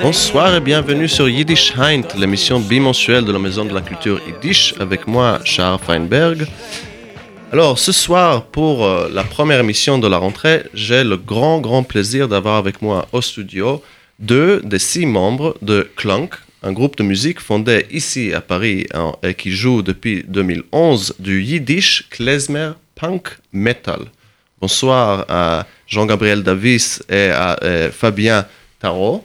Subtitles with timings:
[0.00, 4.74] Bonsoir et bienvenue sur Yiddish Heint, l'émission bimensuelle de la Maison de la Culture Yiddish,
[4.78, 6.46] avec moi, Charles Feinberg.
[7.50, 11.82] Alors, ce soir, pour euh, la première émission de la rentrée, j'ai le grand, grand
[11.82, 13.82] plaisir d'avoir avec moi au studio
[14.20, 19.14] deux des six membres de Clunk, un groupe de musique fondé ici à Paris hein,
[19.22, 24.06] et qui joue depuis 2011 du Yiddish klezmer punk metal.
[24.60, 28.46] Bonsoir à Jean-Gabriel Davis et à euh, Fabien
[28.78, 29.24] Tarot.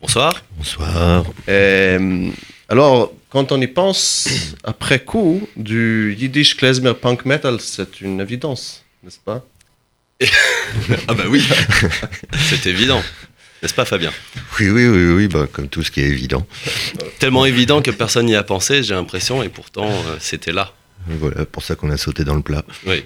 [0.00, 0.42] Bonsoir.
[0.58, 1.24] Bonsoir.
[1.48, 1.96] Et,
[2.68, 4.28] alors, quand on y pense,
[4.62, 9.44] après coup, du Yiddish klezmer punk metal, c'est une évidence, n'est-ce pas?
[11.08, 11.42] Ah bah oui,
[12.50, 13.02] c'est évident.
[13.62, 14.12] N'est-ce pas Fabien?
[14.60, 16.46] Oui, oui, oui, oui, bah, comme tout ce qui est évident.
[17.18, 20.72] Tellement évident que personne n'y a pensé, j'ai l'impression, et pourtant euh, c'était là.
[21.06, 22.64] Voilà, pour ça qu'on a sauté dans le plat.
[22.86, 23.04] Oui.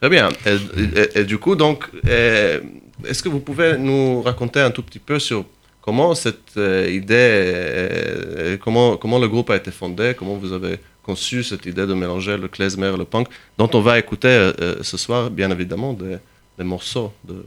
[0.00, 0.28] Très bien.
[0.46, 0.54] Et,
[1.00, 2.60] et- et du coup, donc, euh,
[3.06, 5.44] est-ce que vous pouvez nous raconter un tout petit peu sur
[5.80, 10.78] comment cette euh, idée, euh, comment, comment le groupe a été fondé, comment vous avez
[11.02, 14.82] conçu cette idée de mélanger le klezmer et le punk, dont on va écouter euh,
[14.82, 16.16] ce soir, bien évidemment, des,
[16.58, 17.42] des morceaux de, de.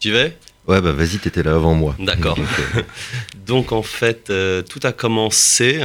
[0.00, 0.36] Tu vais
[0.66, 1.94] Ouais, bah vas-y, t'étais là avant moi.
[1.98, 2.36] D'accord.
[2.36, 2.82] Donc, euh,
[3.46, 5.82] Donc en fait, euh, tout a commencé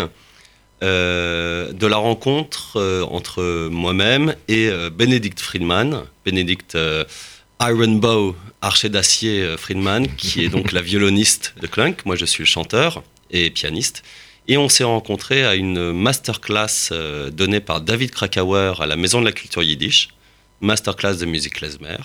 [0.82, 2.80] euh, de la rencontre
[3.12, 6.04] entre moi-même et Benedict Friedman.
[6.26, 7.04] Benedict euh,
[7.62, 12.06] Ironbow, archer d'acier Friedman, qui est donc la violoniste de Clunk.
[12.06, 14.04] Moi, je suis le chanteur et pianiste.
[14.48, 16.92] Et on s'est rencontrés à une masterclass
[17.32, 20.08] donnée par David Krakauer à la Maison de la Culture Yiddish,
[20.62, 21.98] masterclass de musique klezmer.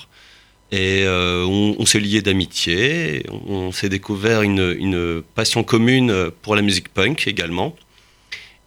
[0.73, 6.63] Et euh, on, on s'est liés d'amitié, on s'est découvert une, passion commune pour la
[6.63, 7.77] musique punk également.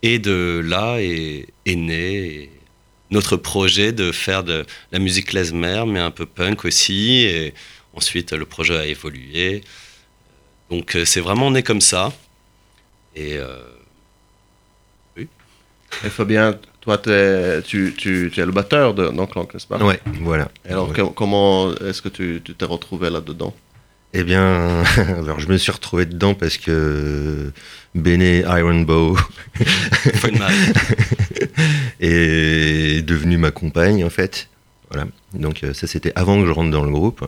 [0.03, 2.49] Et de là est, né
[3.09, 7.23] notre projet de faire de la musique klezmer, mais un peu punk aussi.
[7.23, 7.53] Et
[7.93, 9.63] ensuite, le projet a évolué.
[10.69, 12.13] Donc euh, c'est vraiment né comme ça.
[13.15, 13.63] Et euh,
[15.17, 16.59] Et Fabien,
[16.95, 20.49] toi, tu, tu, tu es le batteur de Clunk, n'est-ce pas ouais, voilà.
[20.65, 21.03] Et Alors, Ouais.
[21.15, 23.53] comment est-ce que tu t'es retrouvé là-dedans?
[24.13, 27.51] Eh bien, alors je me suis retrouvé dedans parce que
[27.93, 29.17] Bene Ironbow
[31.99, 34.47] est devenue ma compagne, en fait.
[34.89, 35.07] Voilà.
[35.33, 37.25] Donc euh, ça, c'était avant que je rentre dans le groupe.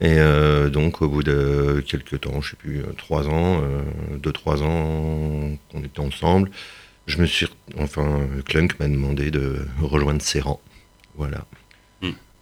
[0.00, 3.82] Et euh, donc, au bout de quelques temps, je sais plus, euh, trois ans, euh,
[4.18, 6.50] deux, trois ans qu'on était ensemble,
[7.06, 7.46] je me suis,
[7.78, 10.60] enfin, Clunk m'a demandé de rejoindre ses rangs.
[11.16, 11.44] Voilà.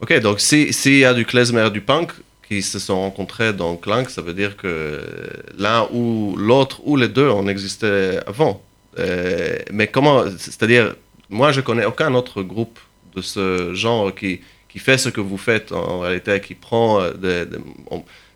[0.02, 2.12] Ok, donc si- s'il y a du klezmer et du punk
[2.48, 5.00] qui se sont rencontrés dans Clunk, ça veut dire que
[5.58, 8.62] l'un ou l'autre ou les deux ont existé avant.
[8.98, 10.94] Euh, mais comment, c'est-à-dire,
[11.28, 12.78] moi je connais aucun autre groupe
[13.14, 14.40] de ce genre qui,
[14.70, 17.44] qui fait ce que vous faites en réalité, qui prend euh, des,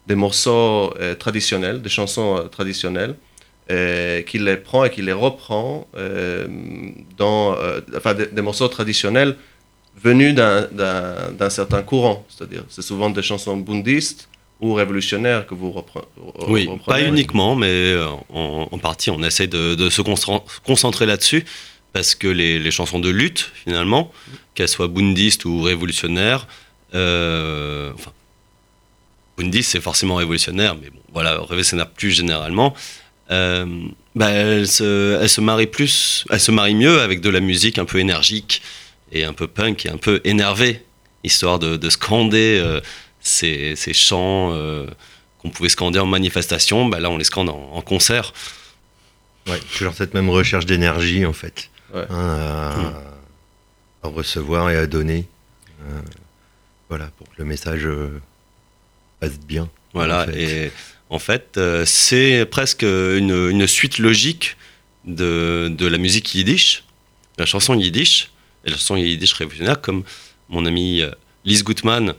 [0.06, 3.14] des- morceaux euh, traditionnels, des chansons euh, traditionnelles,
[3.70, 6.46] euh, qui les prend et qui les reprend euh,
[7.16, 9.36] dans, euh, enfin, des, des morceaux traditionnels
[10.02, 12.26] venus d'un- d'un d'un certain courant.
[12.28, 14.28] C'est-à-dire, c'est souvent des chansons bundistes
[14.60, 16.84] ou révolutionnaires que vous repre- re- Oui, reprenez.
[16.86, 21.44] pas uniquement, mais euh, en, en partie, on essaie de, de se concentrer- concentrer là-dessus,
[21.92, 24.12] parce que les, les chansons de lutte, finalement,
[24.54, 26.46] qu'elles soient bundistes ou révolutionnaires,
[26.94, 28.12] euh, enfin,
[29.38, 32.74] bundiste, c'est forcément révolutionnaire, mais bon, voilà, révolutionnaire plus généralement,
[33.30, 33.66] euh,
[34.14, 37.98] bah, elles, se, marient plus, elles se marient mieux avec de la musique un peu
[37.98, 38.62] énergique
[39.12, 40.84] et un peu punk et un peu énervé,
[41.22, 42.80] histoire de, de scander euh,
[43.20, 44.50] ces, ces chants.
[44.52, 44.86] euh,
[45.38, 48.32] qu'on pouvait scander en manifestation, bah là on les scande en, en concert.
[49.46, 51.68] Ouais, toujours cette même recherche d'énergie, en fait.
[51.94, 52.06] Ouais.
[52.08, 52.94] Hein,
[54.02, 55.26] à, à recevoir et à donner.
[55.82, 56.00] Euh,
[56.88, 58.22] voilà, pour que le message euh,
[59.20, 59.68] passe bien.
[59.92, 60.66] Voilà, en fait.
[60.66, 60.72] et
[61.10, 64.56] en fait euh, c'est presque une, suite logique
[65.04, 66.84] de, la musique yiddish,
[67.38, 68.30] la chanson yiddish,
[68.64, 70.04] et la chanson yiddish révolutionnaire, comme
[70.48, 71.10] mon ami euh,
[71.44, 72.14] Lise Gutmann,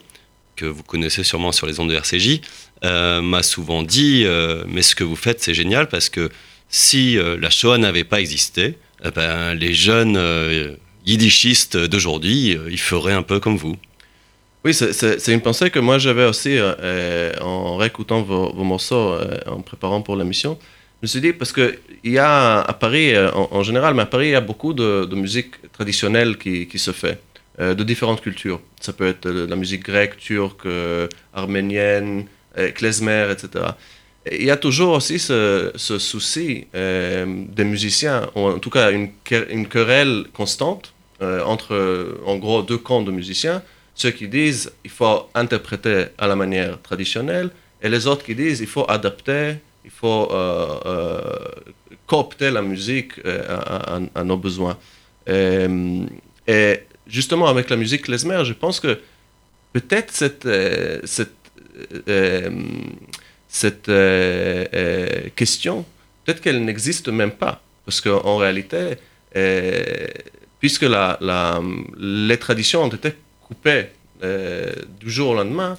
[0.55, 2.41] que vous connaissez sûrement sur les ondes de RCJ,
[2.83, 4.25] euh, m'a souvent dit
[4.67, 6.29] Mais ce que vous faites, c'est génial parce que
[6.69, 13.23] si la Shoah n'avait pas existé, eh ben, les jeunes yiddishistes d'aujourd'hui, ils feraient un
[13.23, 13.75] peu comme vous.
[14.65, 19.37] Oui, c'est- une pensée que moi j'avais aussi euh, euh, en réécoutant vos, morceaux, euh,
[19.45, 20.57] en préparant pour l'émission.
[21.01, 23.13] Je me suis dit, parce qu'il y a à Paris,
[23.51, 27.19] en, général, mais à Paris, il y a beaucoup de, musique traditionnelle qui, se fait,
[27.59, 28.59] de différentes cultures.
[28.79, 30.67] Ça peut être la musique grecque, turque,
[31.33, 32.25] arménienne,
[32.73, 33.65] klezmer, etc.
[34.31, 39.09] il y a toujours aussi ce, souci des musiciens, ou en tout cas une,
[39.51, 43.61] une querelle constante entre, en gros, deux camps de musiciens.
[43.95, 47.49] Ceux qui disent il faut interpréter à la manière traditionnelle,
[47.81, 49.55] et les autres qui disent il faut adapter,
[49.85, 51.21] il faut euh, euh,
[52.07, 54.77] coopter la musique euh, à, nos besoins.
[55.29, 56.05] Euh,
[56.47, 58.99] et justement, avec la musique klezmer, je pense que
[59.73, 60.47] peut-être cette,
[61.03, 61.35] cette,
[63.47, 63.91] cette
[65.35, 65.85] question,
[66.23, 67.61] peut-être qu'elle n'existe même pas.
[67.85, 68.95] Parce qu'en réalité,
[70.59, 71.61] puisque la-
[71.97, 73.13] les traditions ont été
[73.45, 73.85] coupées
[74.23, 75.77] euh, du jour au lendemain,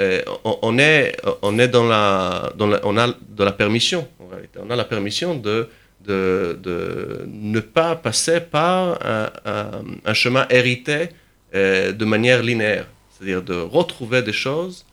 [0.00, 4.26] euh, on, est, on est dans la, dans la- on a de la permission, en
[4.26, 4.58] réalité.
[4.60, 5.68] On a la permission de,
[6.04, 11.10] de, de ne pas passer par un, chemin hérité
[11.54, 12.86] euh, de manière linéaire.
[13.12, 14.84] C'est-à-dire de retrouver des choses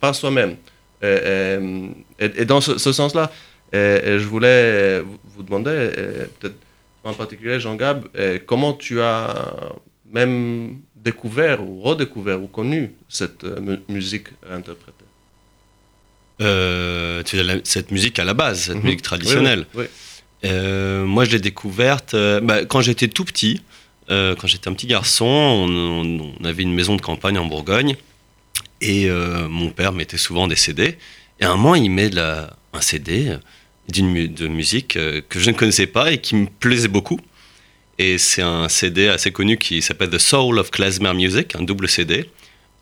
[0.00, 0.56] par, soi-même.
[1.02, 3.30] Et, dans ce, sens-là,
[3.72, 5.90] je voulais vous, demander,
[6.40, 6.56] peut-être
[7.04, 9.72] en particulier Jean-Gab, euh, comment tu as
[10.10, 15.04] même découvert ou redécouvert ou connu cette euh, mu- musique interprétée?
[16.40, 17.22] Euh,
[17.64, 18.82] cette musique à la base, cette Mhm.
[18.84, 19.66] musique traditionnelle.
[19.74, 23.62] Oui, oui, Euh, moi, je l'ai découverte euh, bah, quand j'étais tout petit.
[24.08, 27.96] quand j'étais un petit garçon, on, on- on avait une maison de campagne en Bourgogne
[28.82, 30.98] et mon père mettait souvent des CD.
[31.40, 33.36] Et à un moment, il met de la- un CD
[33.88, 37.20] d'une de musique euh, que je ne connaissais pas et qui me plaisait beaucoup.
[37.98, 41.88] Et c'est un CD assez connu qui s'appelle The Soul of Klezmer Music, un double
[41.88, 42.28] CD.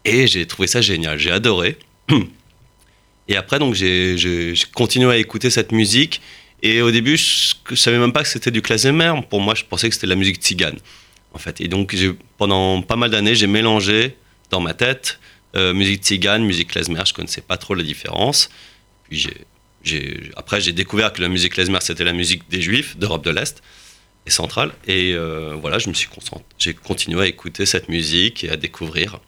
[0.05, 1.77] Et j'ai trouvé ça génial, j'ai adoré.
[3.29, 6.21] Et après, donc, j'ai continué à écouter cette musique.
[6.63, 9.13] Et au début, je, je savais même pas que c'était du klezmer.
[9.31, 10.79] Pour moi, je pensais que c'était de la musique tzigane,
[11.33, 11.61] en fait.
[11.61, 11.95] Et donc,
[12.39, 14.17] pendant pas mal d'années, j'ai mélangé
[14.51, 15.19] dans ma tête
[15.57, 17.03] euh, musique tzigane, musique klezmer.
[17.07, 18.49] Je connaissais pas trop la différence.
[19.09, 19.45] Puis j'ai-
[20.37, 23.63] après, j'ai découvert que la musique klezmer, c'était la musique des Juifs d'Europe de l'Est
[24.27, 24.73] et centrale.
[24.87, 26.09] Et euh, voilà, je me suis.
[26.59, 29.19] J'ai continué à écouter cette musique et à découvrir.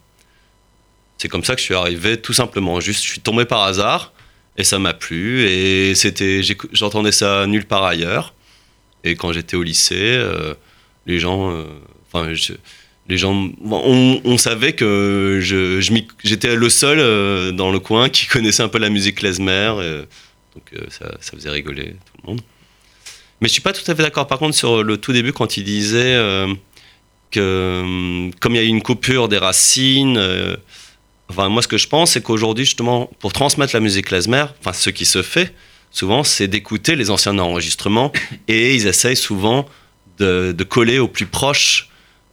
[1.19, 2.81] C'est comme ça que je suis arrivé, tout simplement.
[2.81, 4.12] Juste, je suis tombé par hasard
[4.56, 5.47] et ça m'a plu.
[5.49, 6.43] Et c'était,
[6.73, 8.35] j'entendais ça nulle part ailleurs.
[9.05, 10.55] Et quand j'étais au lycée, euh,
[11.07, 11.65] les gens, euh,
[12.12, 12.55] enfin, je-
[13.07, 15.93] les gens, on, savait que je, je
[16.25, 19.50] j'étais le seul dans le coin qui connaissait un peu la musique klezmer.
[19.79, 20.05] euh,
[20.55, 22.41] donc euh, ça, faisait rigoler tout le monde.
[23.41, 24.27] Mais je suis pas tout à fait d'accord.
[24.27, 26.53] Par contre, sur le tout début, quand il disait euh,
[27.31, 30.17] que hum, comme il y a eu une coupure des racines.
[30.17, 30.56] euh,
[31.29, 34.73] Enfin, moi, ce que je pense, c'est qu'aujourd'hui, justement, pour transmettre la musique klezmer, enfin,
[34.73, 35.55] ce qui se fait
[35.91, 38.12] souvent, c'est d'écouter les anciens enregistrements
[38.49, 39.67] et ils essayent souvent
[40.19, 41.89] de, coller au plus proche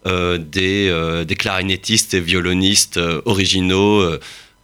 [0.05, 4.19] euh, des, euh, clarinettistes et violonistes euh, originaux euh,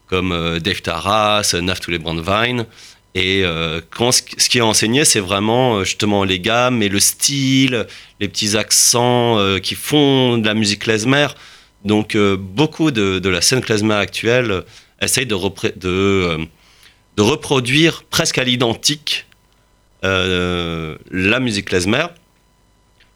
[0.08, 2.66] comme euh, Dave Taras, Naftuli Brandwein.
[3.18, 6.88] Et euh, quand ce, ce qui est enseigné, c'est vraiment euh, justement les gammes et
[6.88, 7.88] le style,
[8.20, 11.26] les petits accents euh, qui font de la musique klezmer.
[11.84, 14.62] Donc euh, beaucoup de, la scène klezmer actuelle euh,
[15.02, 15.36] essaye de,
[15.86, 16.46] euh,
[17.18, 19.26] reproduire presque à l'identique
[20.06, 22.06] euh, la musique klezmer.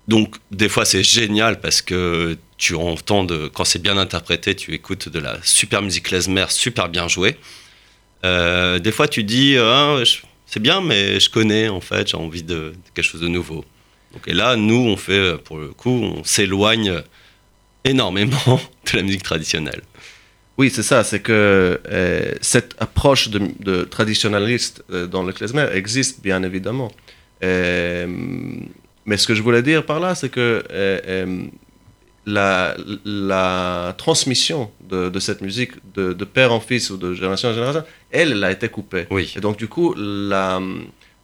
[0.08, 5.10] Donc des fois c'est génial parce que tu entends, quand c'est bien interprété, tu écoutes
[5.10, 7.38] de la super musique klezmer super bien jouée.
[8.26, 12.18] Euh, des fois tu dis Ah, je- c'est bien mais je connais en fait, j'ai
[12.18, 13.64] envie de, quelque chose de nouveau.
[14.14, 17.02] Donc, et là nous on fait pour le coup on s'éloigne
[17.84, 18.60] énormément
[18.92, 19.82] de la musique traditionnelle.
[20.58, 25.68] Oui, c'est ça, c'est que euh, cette approche de, de traditionnaliste euh, dans le klezmer
[25.74, 26.92] existe bien évidemment.
[27.44, 28.06] Euh,
[29.06, 31.44] mais ce que je voulais dire par là, c'est que euh, euh,
[32.26, 32.76] la,
[33.06, 37.54] la transmission de, de cette musique de, de père en fils ou de génération en
[37.54, 39.08] génération, elle, elle a été coupée.
[39.10, 39.34] Oui.
[39.36, 40.60] Et donc, du coup, la,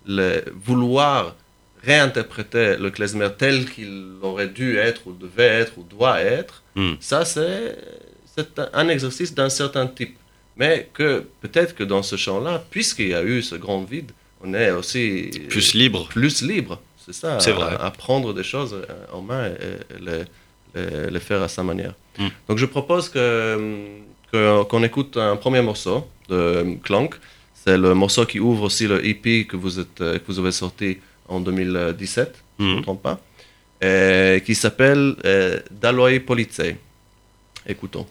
[0.07, 1.35] le vouloir
[1.83, 6.93] réinterpréter le klezmer tel qu'il aurait dû être, ou devait être, ou doit être, Hmm.
[6.99, 7.75] ça, c'est
[8.73, 10.15] un- exercice d'un certain type.
[10.57, 14.11] Mais que peut-être que dans ce champ-là, puisqu'il y a eu ce grand vide,
[14.43, 16.07] on est aussi Plus libre.
[16.09, 16.79] plus libre.
[17.03, 17.75] C'est ça, C'est vrai.
[17.79, 20.23] À, prendre des choses euh, en main et, et les,
[20.75, 21.93] les- les faire à sa manière.
[22.19, 22.27] Mm.
[22.47, 23.21] Donc je propose que
[24.31, 27.15] que- qu'on écoute un premier morceau de Clank.
[27.53, 30.97] C'est le morceau qui ouvre aussi le EP que vous, êtes, que vous avez sorti
[31.27, 33.19] en 2017, si je ne me trompe pas,
[33.81, 36.77] et qui s'appelle euh, Daloi Polizei.
[37.65, 38.05] Écoutons.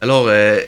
[0.00, 0.60] Alors, euh,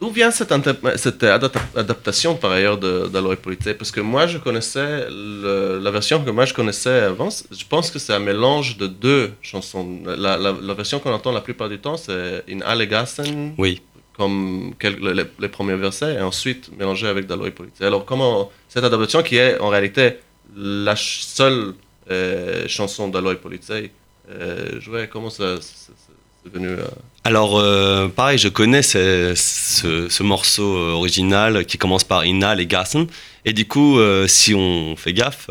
[0.00, 5.78] d'où vient cette, adaptation par ailleurs de- d'Aloy Polizei Parce que moi, je connaissais, le-
[5.82, 9.32] la version que moi je connaissais avant, je pense que c'est un mélange de deux
[9.42, 10.00] chansons.
[10.06, 13.82] La, la- la version qu'on entend la plupart du temps, c'est In Allegassen, Oui.
[14.16, 17.86] comme quel- les, les premiers versets, et ensuite mélangé avec D'Aloy Polizei.
[17.86, 20.16] Alors, comment cette adaptation, qui est en réalité
[20.56, 21.74] la seule
[22.10, 23.92] euh, chanson d'Aloy Polizei,
[24.30, 26.12] euh, jouée, comment ça ça- ça-
[26.56, 26.84] euh,
[27.24, 32.60] Alors, euh, pareil, je connais ce, ce- ce morceau euh, original qui commence par Inal
[32.60, 33.06] et Gassen.
[33.44, 35.48] Et du coup, si on fait gaffe,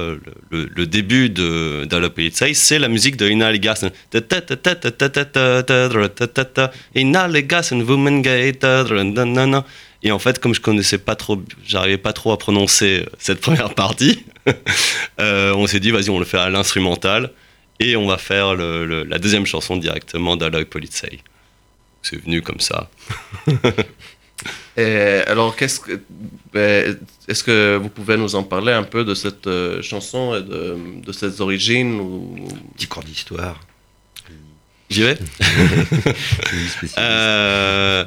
[0.52, 3.90] le, début de d'Allo Polizei, c'est la musique de Inal et Gassen.
[6.94, 7.84] Inal et Gassen.
[10.04, 13.74] Et en fait, comme je connaissais pas trop, j'arrivais pas trop à prononcer cette première
[13.74, 14.24] partie,
[15.18, 17.32] on s'est dit, vas-y, on le fait à l'instrumental.
[17.80, 21.20] Et on va faire le- le- la deuxième chanson directement d'Allo Polizei.
[22.02, 22.90] C'est venu comme ça.
[24.78, 26.00] Et alors, qu'est-ce que,
[26.54, 30.42] ben, est-ce que vous pouvez nous en parler un peu de cette euh, chanson et
[30.42, 32.48] de, de ses origines ou...
[32.78, 33.60] Petit cours d'histoire.
[34.90, 35.18] J'y vais
[36.98, 38.04] euh,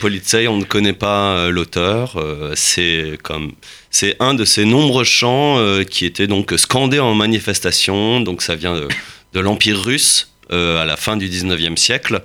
[0.00, 2.16] Polizei, on ne connaît pas euh, l'auteur.
[2.16, 3.52] euh, c'est comme
[3.90, 5.58] c'est un de ces nombreux chants
[5.90, 8.20] qui étaient donc scandés en manifestation.
[8.20, 8.88] Donc ça vient de,
[9.34, 12.22] de l'Empire russe à la fin du 19e siècle,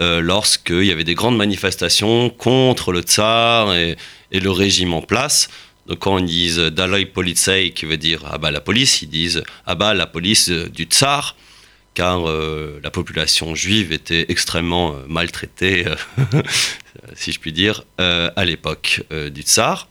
[0.00, 3.96] lorsqu'il y avait des grandes manifestations contre le tsar et,
[4.30, 5.48] et le régime en place.
[5.88, 9.42] Donc quand ils disent Dalai Polizei, qui veut dire ah bah la police, ils disent
[9.66, 11.34] ah bah la police du tsar,
[11.94, 15.94] car euh, la population juive était extrêmement euh, maltraitée, euh,
[17.14, 19.02] si je puis dire, à l'époque
[19.32, 19.88] du tsar.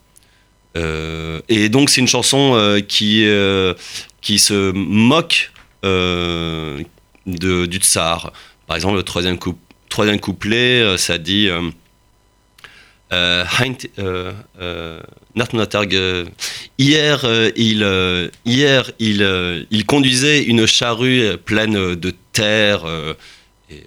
[0.75, 3.25] Et donc c'est une chanson qui,
[4.21, 5.51] qui se moque
[7.25, 8.31] du tsar.
[8.67, 9.57] Par exemple, le troisième, coup-
[9.89, 12.96] troisième couplet, ça dit euh, euh, Heint- euh, euh, Nachtnatarge-
[16.77, 23.13] Hier, il, hier il, euh, il conduisait une charrue pleine de terre, euh,
[23.69, 23.77] et, euh,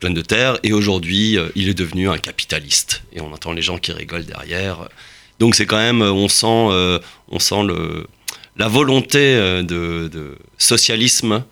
[0.00, 3.02] pleine de terre, et aujourd'hui, il est devenu un capitaliste.
[3.12, 4.88] Et on entend les gens qui rigolent derrière.
[5.38, 8.06] Donc c'est quand même, on sent, on sent le,
[8.56, 11.44] la volonté de, de socialisme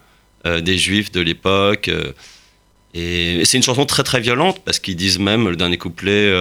[0.44, 1.90] des juifs de l'époque.
[2.94, 6.32] et c'est une chanson très très violente parce qu'ils disent même le dernier couplet.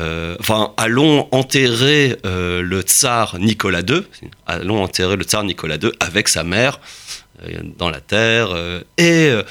[0.00, 4.02] Euh, euh, enfin, allons enterrer euh, le tsar Nicolas II.
[4.46, 6.80] Allons enterrer le tsar Nicolas II avec sa mère
[7.42, 8.50] euh, dans la terre.
[8.52, 9.42] euh, et euh,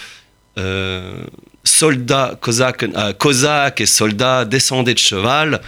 [0.58, 1.24] euh,
[1.64, 5.62] soldats, cosaques, euh, et soldats descendaient de cheval.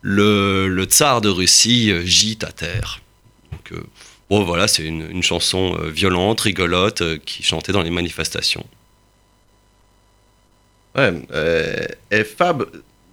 [0.00, 3.00] Le, tsar de Russie euh, gît à terre.
[3.50, 3.82] Donc, euh,
[4.30, 8.64] bon, voilà, c'est une, une chanson euh, violente, rigolote, euh, qui chantait dans les manifestations.
[10.94, 12.64] Ouais, euh, et Fab,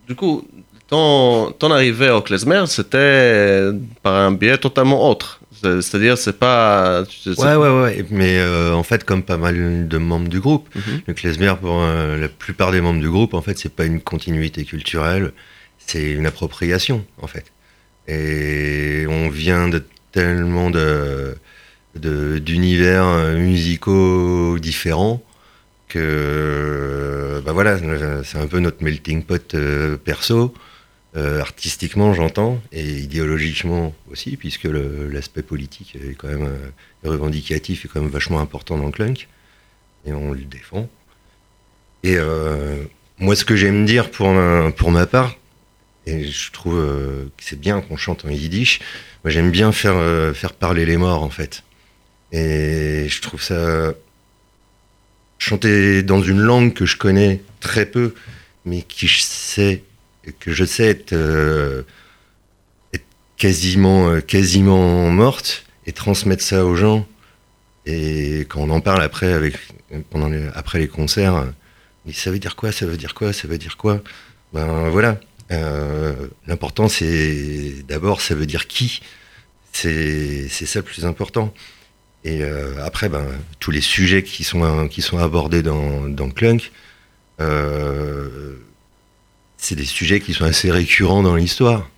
[0.08, 0.48] du coup,
[0.88, 3.70] ton, ton arrivée au klezmer, c'était
[4.04, 5.40] par un biais totalement autre.
[5.62, 7.04] C'est- C'est-à-dire, c'est pas...
[7.38, 8.06] Ouais, ouais, ouais.
[8.12, 11.02] Mais euh, en fait, comme pas mal de membres du groupe, Mhm.
[11.08, 14.02] le klezmer, pour euh, la plupart des membres du groupe, en fait, c'est pas une
[14.02, 15.32] continuité culturelle,
[15.80, 17.46] c'est une appropriation, en fait.
[18.08, 21.36] Et on vient de tellement de
[21.96, 25.24] d'univers euh, musicaux différents
[25.88, 27.78] que bah voilà
[28.24, 30.54] c'est un peu notre melting pot euh, perso
[31.16, 37.88] euh, artistiquement j'entends et idéologiquement aussi puisque l'aspect politique est quand même euh, revendicatif est
[37.88, 39.28] quand même vachement important dans le clunk
[40.06, 40.90] et on le défend.
[42.04, 42.84] Et euh,
[43.18, 45.38] moi ce que j'aime dire pour ma, pour ma part
[46.06, 48.80] et je trouve que c'est bien qu'on chante en yiddish
[49.24, 51.64] moi j'aime bien faire faire parler les morts en fait.
[52.32, 53.94] Et je trouve ça
[55.38, 58.14] chanter dans une langue que je connais très peu,
[58.66, 59.84] mais qui je sais
[60.32, 61.84] que je sais être, euh,
[63.38, 67.06] quasiment euh, quasiment morte et transmettre ça aux gens.
[67.86, 69.56] Et quand on en parle après avec
[70.10, 71.46] pendant les, après les concerts, euh,
[72.06, 74.02] mais ça veut dire quoi Ça veut dire quoi Ça veut dire quoi?
[74.54, 75.20] Ben voilà.
[76.48, 79.02] L'important c'est d'abord ça veut dire qui.
[79.72, 81.54] C'est ça le plus important.
[82.24, 82.44] Et
[82.82, 83.28] après, ben,
[83.60, 86.72] tous les sujets qui sont, qui sont abordés dans, dans Clunk,
[89.66, 91.90] c'est des sujets qui sont assez récurrents dans l'histoire.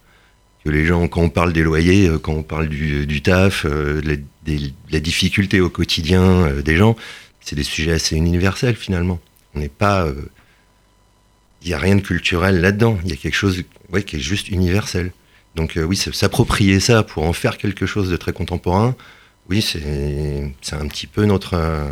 [0.64, 3.66] Que les gens, quand on parle des loyers, euh, quand on parle du, du taf,
[3.66, 6.96] euh, des- de la difficulté au quotidien euh, des gens,
[7.42, 9.20] c'est des sujets assez universels finalement.
[9.54, 10.06] On n'est pas.
[10.06, 10.14] euh,
[11.64, 12.98] Il n'y a rien de culturel là-dedans.
[13.04, 15.12] Il y a quelque chose ouais, qui est juste universel.
[15.56, 18.96] Donc euh, oui, s'approprier ça pour en faire quelque chose de très contemporain,
[19.50, 21.90] oui, c'est un petit peu notre, euh,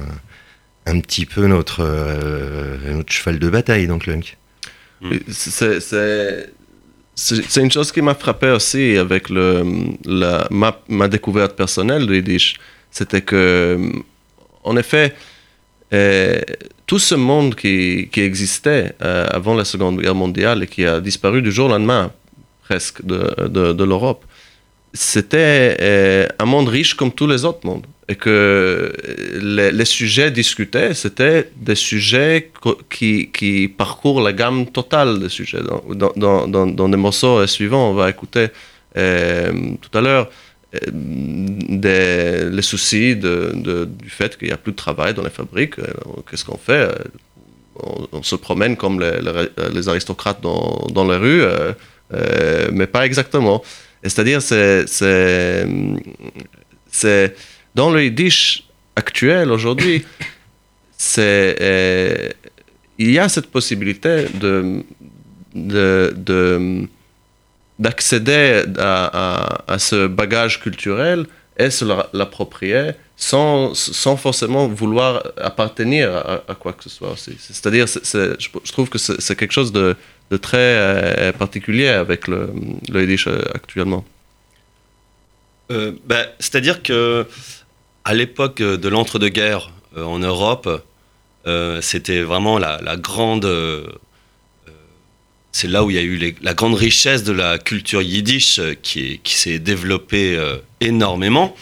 [0.86, 1.44] un petit peu
[1.80, 4.38] euh, notre cheval de bataille dans Clunk.
[5.28, 5.80] C'est-
[7.48, 9.64] C'est une chose qui m'a frappé aussi avec le,
[10.04, 12.56] la, ma, ma découverte personnelle du Yiddish.
[12.92, 13.80] C'était que,
[14.66, 15.16] en effet,
[15.94, 16.42] euh,
[16.86, 21.00] tout ce monde qui, qui existait euh, avant la Seconde Guerre mondiale et qui a
[21.00, 22.12] disparu du jour au lendemain,
[22.64, 24.26] presque, de, de, l'Europe,
[24.94, 27.86] c'était euh, un monde riche comme tous les autres mondes.
[28.08, 32.52] Et que euh, les, sujets discutés, c'était des sujets
[32.90, 35.62] qui, qui parcourent la gamme totale des sujets.
[35.64, 38.48] Dans, dans, dans, dans, des morceaux suivants, on va écouter
[38.96, 40.30] euh, tout à l'heure
[40.76, 45.80] euh, les soucis du fait qu'il n'y a plus de travail dans les fabriques.
[45.80, 45.86] Euh,
[46.30, 46.88] Qu'est-ce qu'on fait
[47.80, 51.74] Euh, on, se promène comme les, aristocrates dans, dans les rues, euh,
[52.14, 53.64] euh, mais pas exactement.
[54.04, 55.68] C'est-à-dire, c'est, c'est,
[56.92, 57.36] c'est
[57.76, 58.64] dans le Yiddish
[58.96, 60.06] actuel aujourd'hui,
[60.98, 62.30] c'est, euh,
[62.98, 64.84] il y a cette possibilité de,
[65.54, 66.88] de, de-
[67.78, 69.06] d'accéder à,
[69.68, 71.26] à- à ce bagage culturel
[71.58, 77.12] et se la- l'approprier sans, sans forcément vouloir appartenir à, à quoi que ce soit
[77.12, 77.36] aussi.
[77.40, 79.96] C'est-à-dire, c'est- c'est- je, je trouve que c'est, c'est quelque chose de,
[80.32, 82.50] de très euh, particulier avec le,
[82.90, 84.06] le Yiddish euh, actuellement.
[85.72, 87.26] Euh, bah, C'est-à-dire que
[88.06, 90.84] à l'époque de l'entre-deux-guerres euh, en Europe,
[91.48, 93.46] euh, c'était vraiment la, grande.
[93.46, 93.86] euh,
[94.68, 94.72] euh,
[95.52, 98.74] c'est là où il y a eu la grande richesse de la culture yiddish euh,
[98.82, 101.56] qui, est- qui s'est développée euh, énormément.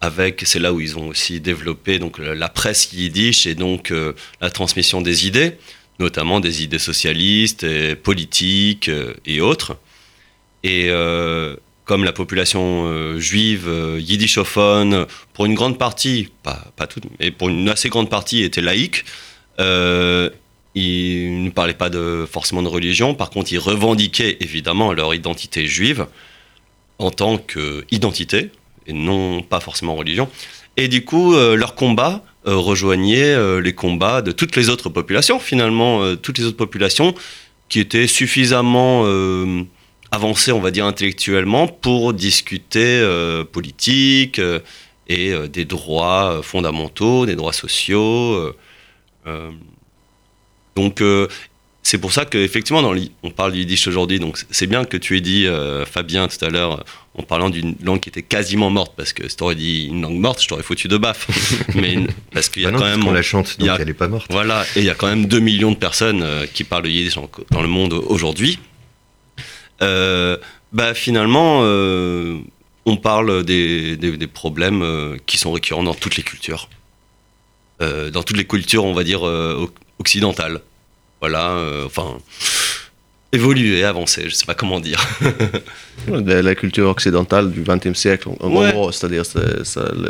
[0.00, 4.12] Avec, c'est là où ils ont aussi développé donc la presse yiddish et donc euh,
[4.42, 5.56] la transmission des idées,
[5.98, 9.78] notamment des idées socialistes, et politiques euh, et autres.
[10.62, 16.86] Et euh, comme la population euh, juive euh, yiddishophone, pour une grande partie, pas, pas
[16.86, 19.04] toute, mais pour une assez grande partie, était laïque,
[19.60, 20.30] euh,
[20.74, 23.14] ils ne parlaient pas de, forcément de religion.
[23.14, 26.06] Par contre, ils revendiquaient évidemment leur identité juive
[26.98, 28.50] en tant qu'identité,
[28.86, 30.28] et non pas forcément religion.
[30.76, 36.38] Et du coup, leur combat rejoignait les combats de toutes les autres populations, finalement, toutes
[36.38, 37.14] les autres populations
[37.68, 39.04] qui étaient suffisamment
[40.14, 44.60] avancées, on va dire, intellectuellement pour discuter euh, politique euh,
[45.08, 48.52] et euh, des droits fondamentaux, des droits sociaux.
[50.76, 51.02] donc,
[51.82, 52.82] c'est pour ça qu'effectivement,
[53.22, 55.46] on parle du yiddish aujourd'hui, donc c'est bien que tu aies dit,
[55.90, 56.84] Fabien, tout à l'heure,
[57.16, 60.18] en parlant d'une langue qui était quasiment morte, parce que si t'aurais dit une langue
[60.18, 61.28] morte, je t'aurais foutu de baffe.
[61.74, 63.04] Mais une- parce qu'il y a Bah non, quand même.
[63.04, 64.26] qu'on la chante, donc a- elle est pas morte.
[64.30, 66.24] Voilà, et il y a quand même 2 millions de personnes
[66.54, 67.16] qui parlent le yiddish
[67.50, 68.58] dans le monde aujourd'hui.
[69.84, 70.36] Euh,
[70.72, 72.38] bah, finalement, euh,
[72.86, 76.68] on parle des, des- des problèmes euh, qui sont récurrents dans toutes les cultures.
[77.80, 80.60] Dans toutes les cultures, on va dire, oc- occidentales.
[81.20, 82.16] Voilà, enfin,
[83.32, 85.00] évoluer, avancer, je sais pas comment dire.
[86.08, 88.72] La culture occidentale du XXe siècle, en Ouais.
[88.72, 89.24] gros, c'est-à-dire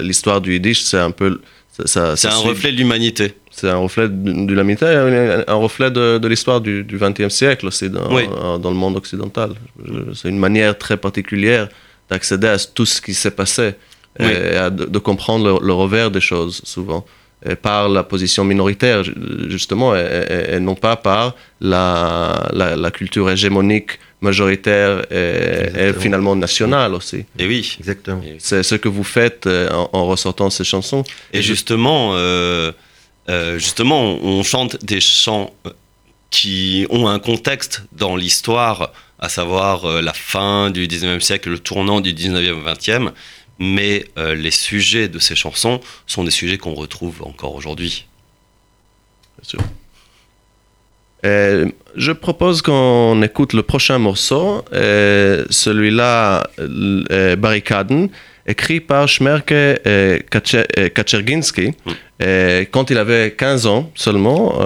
[0.00, 1.40] l'histoire du Yiddish, c'est un peu.
[1.86, 3.34] C'est un reflet de l'humanité.
[3.50, 8.12] C'est un reflet de, l'amitié, un, reflet de, de l'histoire du XXe siècle aussi dans,
[8.14, 8.24] Oui.
[8.40, 9.50] en- dans le monde occidental.
[10.14, 11.68] C'est une manière très particulière
[12.10, 13.74] d'accéder à tout ce qui s'est passé
[14.20, 14.26] Oui.
[14.26, 17.04] et à de, de comprendre le, le revers des choses souvent.
[17.46, 19.14] Et par la position minoritaire, ju-
[19.48, 25.66] justement, et, et- et non pas par la, la, la culture hégémonique majoritaire et, et
[25.66, 26.00] Exactement.
[26.04, 27.20] finalement nationale aussi.
[27.38, 27.76] Et oui.
[27.78, 28.22] Exactement.
[28.38, 31.04] C'est ce que vous faites euh, en, en ressortant ces chansons.
[31.32, 32.72] Et justement, euh,
[33.28, 35.70] euh, justement, on chante des chants euh,
[36.30, 41.58] qui ont un contexte dans l'histoire, à savoir euh, la fin du 19e siècle, le
[41.60, 43.12] tournant du 19e, 20e,
[43.60, 48.06] mais euh, les sujets de ces chansons sont des sujets qu'on retrouve encore aujourd'hui.
[49.38, 49.60] Bien sûr.
[51.24, 58.08] Euh, je propose qu'on écoute le prochain morceau, euh, celui-là, euh, Barrikaden,
[58.46, 62.64] écrit par Schmerke euh, Kacze- Kaczerginski, Mm.
[62.70, 64.58] quand il avait 15 ans seulement,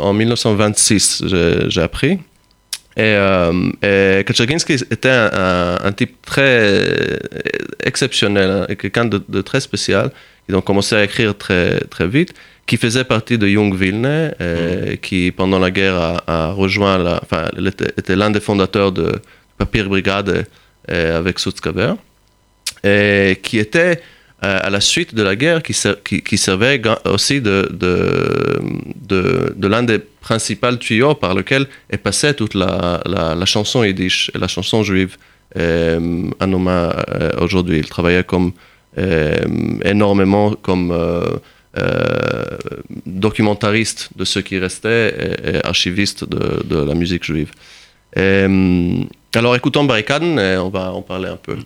[0.00, 1.22] en 1926,
[1.68, 2.18] j'ai appris.
[2.96, 3.14] Et,
[3.82, 7.18] et Kaczerginski était un, un- un type très
[7.84, 10.10] exceptionnel, hein, quelqu'un de, de très spécial.
[10.48, 12.34] Ils ont commencé à écrire très, très vite,
[12.70, 14.06] qui faisait partie de Jung Vilne,
[14.40, 18.92] euh, qui pendant la guerre a, a rejoint, la, enfin, était, était l'un des fondateurs
[18.92, 19.06] de
[19.58, 20.46] Papier Brigade
[20.88, 21.94] euh, avec Sutzkever,
[22.84, 23.94] et qui était
[24.44, 26.80] euh, à la suite de la guerre, qui, ser- qui, qui servait
[27.16, 28.60] aussi de, de,
[29.10, 33.82] de, de l'un des principaux tuyaux par lequel est passée toute la, la, la chanson
[33.82, 35.16] yiddish, la chanson juive
[35.56, 37.78] euh, à Noma euh, aujourd'hui.
[37.78, 38.52] Il travaillait comme,
[39.84, 40.92] énormément comme
[41.78, 42.58] euh,
[43.06, 47.52] documentariste de ce qui restait et, archiviste de, la musique juive.
[48.16, 51.56] alors écoutons Barricade et on va en parler un peu.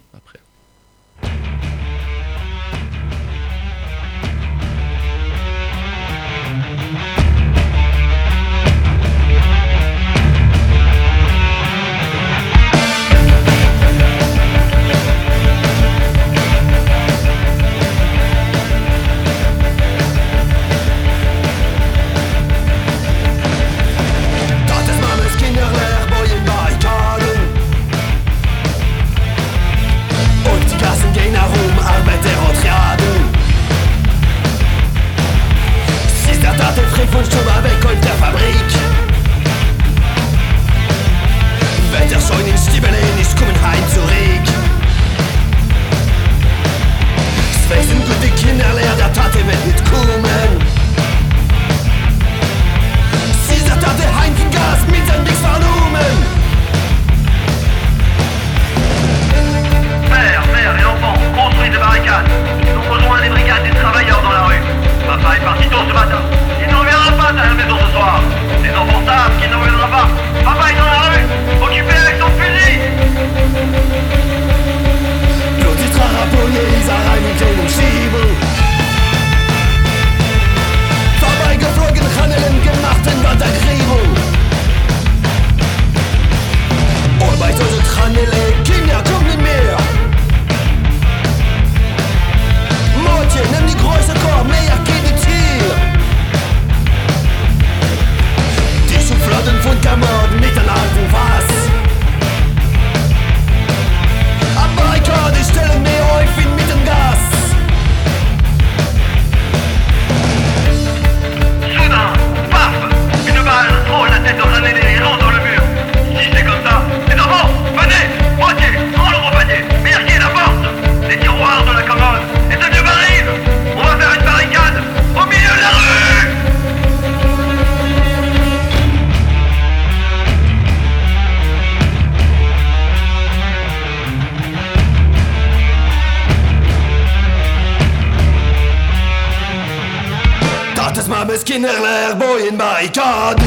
[141.44, 143.44] kinderlich boyen bei Kaden.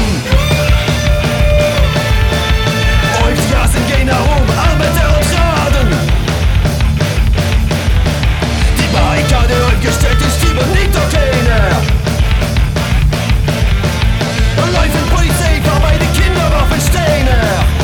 [3.24, 5.88] Euch die Jassen gehen nach oben, Arbeiter und Raden.
[8.78, 11.76] Die Barrikade aufgestellt ist, die wird nicht doch keiner.
[14.72, 17.30] Läuft in Polizei, vorbei die Kinderwaffensteine.
[17.30, 17.77] In Polizei.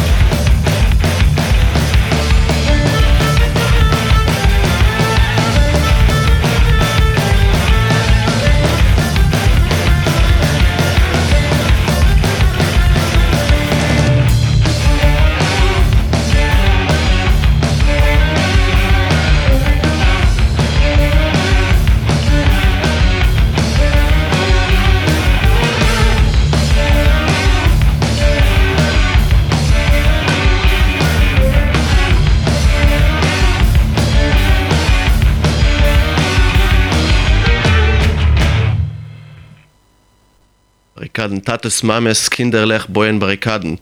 [41.40, 43.76] Tates, Mames, Kinderlech, Boyen, Barrikaden.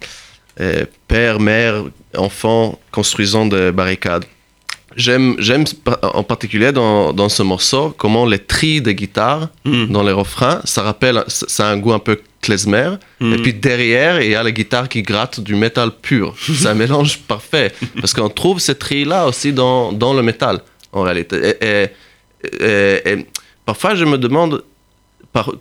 [1.09, 1.85] Père, mère,
[2.17, 4.25] enfant, construisant des barricades.
[4.97, 5.65] J'aime, j'aime
[6.03, 9.87] en particulier dans, dans, ce morceau comment les tris de guitare hmm.
[9.87, 12.91] dans les refrains, ça rappelle, ça a un goût un peu klezmer.
[13.21, 13.35] Hmm.
[13.35, 16.35] Et puis derrière, il y a la guitare qui gratte du métal pur.
[16.39, 17.73] c'est un mélange parfait.
[18.01, 20.61] Parce qu'on trouve ces tris-là aussi dans, dans, le métal,
[20.93, 21.55] en réalité.
[21.61, 21.89] Et,
[22.61, 23.27] et,
[23.65, 24.63] parfois, je me demande
[25.33, 25.53] par,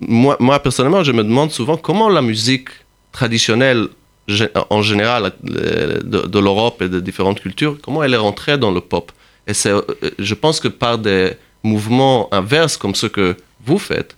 [0.00, 2.68] moi, personnellement, je me demande souvent comment la musique
[3.12, 3.88] traditionnelle
[4.70, 9.12] en général de, l'Europe et de différentes cultures, comment elle est rentrée dans le pop?
[9.46, 9.82] Et euh,
[10.18, 14.16] je pense que par des mouvements inverses comme ceux que vous faites,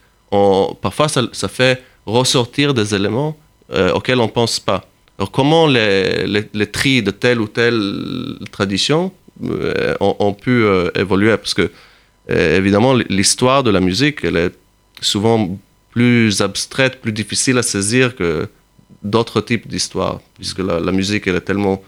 [0.80, 3.36] parfois ça, fait ressortir des éléments
[3.72, 4.84] euh, auxquels on ne pense pas.
[5.18, 9.12] Alors comment les, les, les, de telle ou telle tradition
[9.44, 11.36] euh, ont, pu évoluer?
[11.36, 11.70] Parce que
[12.28, 14.52] évidemment l'histoire de la musique, elle est
[15.00, 15.58] souvent
[15.96, 18.48] plus abstraite, plus difficile à saisir que
[19.02, 21.82] d'autres types d'histoires, puisque la, musique, elle est tellement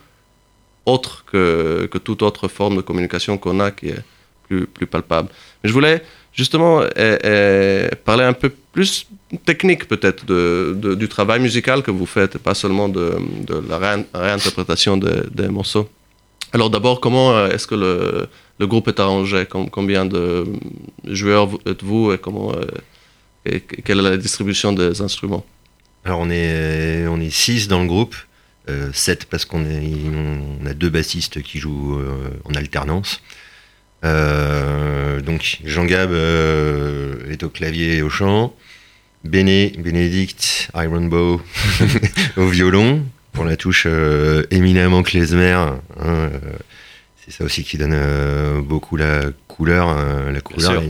[0.87, 4.03] autre que, que toute autre forme de communication qu'on a qui est
[4.47, 5.29] plus, plus palpable.
[5.63, 9.07] Mais je voulais justement eh, eh, parler un peu plus
[9.45, 13.15] technique peut-être de, du travail musical que vous faites, pas seulement de,
[13.69, 13.77] la
[14.15, 15.87] réinterprétation des morceaux.
[16.55, 18.27] Alors d'abord, comment euh, est-ce que le,
[18.59, 19.45] le, groupe est arrangé?
[19.71, 20.47] Combien de
[21.05, 22.63] joueurs êtes-vous et comment euh,
[23.49, 25.45] Et quelle est la distribution des instruments
[26.05, 28.15] Alors on est, on est six dans le groupe,
[28.69, 33.23] euh, sept parce qu'on on a deux bassistes qui jouent euh, en alternance.
[34.05, 38.55] Euh, donc Jean Gab est au clavier et au chant,
[39.25, 41.41] Béné, Bénédicte, Iron Bow
[42.37, 43.87] au violon, pour la touche
[44.51, 45.53] éminemment klezmer.
[46.01, 46.31] Hein,
[47.17, 49.97] c'est ça aussi qui donne beaucoup la couleur,
[50.31, 50.83] la couleur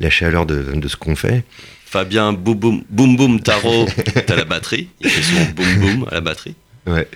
[0.00, 1.44] la chaleur de, de ce qu'on fait.
[1.86, 3.86] Fabien Boum Boum, boum, boum Tarot
[4.28, 4.88] à la batterie.
[5.00, 6.54] Il fait son boum boum à la batterie.
[6.86, 7.08] Ouais.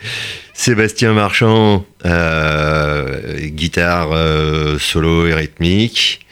[0.54, 6.26] Sébastien Marchand, euh, guitare euh, solo et rythmique.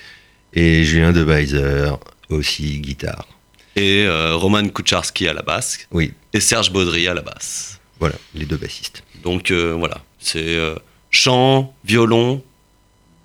[0.55, 1.91] Et Julien Debaiser,
[2.31, 3.27] aussi guitare.
[3.77, 5.87] Et euh, Roman Kucharski à la basse.
[5.93, 6.15] Oui.
[6.33, 7.81] Et Serge Baudry à la basse.
[8.01, 9.03] Voilà, les deux bassistes.
[9.23, 10.57] Donc voilà, c'est
[11.11, 12.43] chant, violon,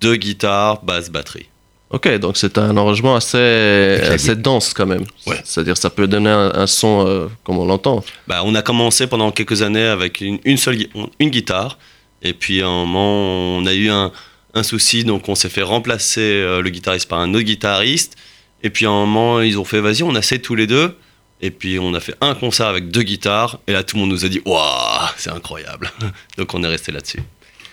[0.00, 1.46] deux guitares, basse, batterie.
[1.90, 5.04] Ok, donc c'est un arrangement assez, assez dense quand même.
[5.26, 5.40] Ouais.
[5.44, 8.02] C'est-à-dire ça peut donner un, son euh, comme on l'entend.
[8.26, 10.86] Bah, on a commencé pendant quelques années avec une, seule
[11.20, 11.78] une guitare.
[12.22, 14.10] Et puis à un moment, on a eu un,
[14.54, 18.16] un souci, donc on s'est fait remplacer euh, le guitariste par un autre guitariste.
[18.62, 20.96] Et puis à un moment, ils ont fait vas-y, on essaie tous les deux.
[21.40, 23.60] Et puis on a fait un concert avec deux guitares.
[23.66, 25.92] Et là, tout le monde nous a dit waouh, c'est incroyable.
[26.38, 27.20] donc on est resté là-dessus.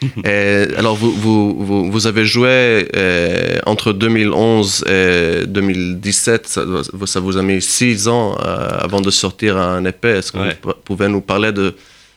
[0.77, 6.47] Alors, vous, vous, vous, avez joué euh, entre 2011 et 2017.
[6.47, 6.63] Ça,
[7.05, 10.07] ça, vous a mis six ans euh, avant de sortir un EP.
[10.09, 11.75] Est-ce que vous pouvez nous parler de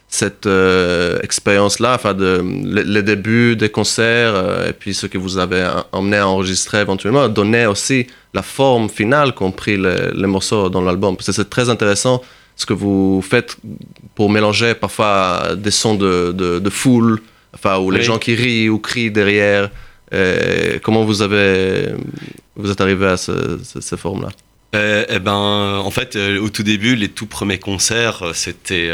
[0.08, 5.68] cette euh, expérience-là, enfin, de, les, débuts des concerts et puis ce que vous avez
[5.92, 11.16] emmené à enregistrer éventuellement, donner aussi la forme finale compris les, les morceaux dans l'album?
[11.16, 12.22] Parce que c'est très intéressant
[12.56, 13.56] ce que vous faites
[14.14, 17.20] pour mélanger parfois des sons de, de, de foule
[17.54, 19.70] Enfin, ou les gens qui rient ou crient derrière.
[20.12, 21.94] Euh, comment vous avez,
[22.56, 24.28] vous êtes arrivé à ce, cette forme-là?
[24.74, 28.90] Euh, Eh ben, en fait, euh, au tout début, les tout premiers concerts, c'était,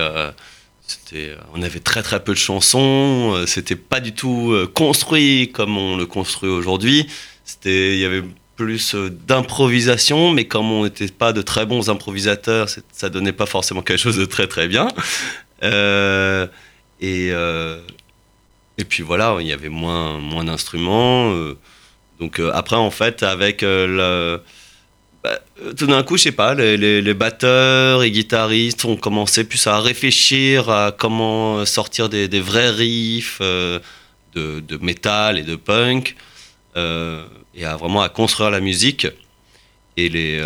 [0.86, 3.44] c'était, on avait très très peu de chansons.
[3.46, 7.06] c'était pas du tout construit comme on le construit aujourd'hui.
[7.44, 8.22] C'était, il y avait
[8.56, 8.94] plus
[9.26, 13.98] d'improvisation, mais comme on n'était pas de très bons improvisateurs, ça donnait pas forcément quelque
[13.98, 14.88] chose de très très bien.
[15.62, 17.32] et
[18.80, 21.32] et puis voilà, il y avait moins, moins d'instruments.
[21.32, 21.56] Euh,
[22.18, 24.42] donc euh, après, en fait, avec euh, le,
[25.22, 25.38] bah,
[25.76, 30.70] tout d'un coup, je sais pas, les, batteurs et guitaristes ont commencé plus à réfléchir
[30.70, 33.80] à comment sortir des, des vrais riffs de,
[34.34, 36.16] de, métal et de punk
[36.76, 39.06] et à vraiment à construire la musique.
[39.98, 40.40] Et les,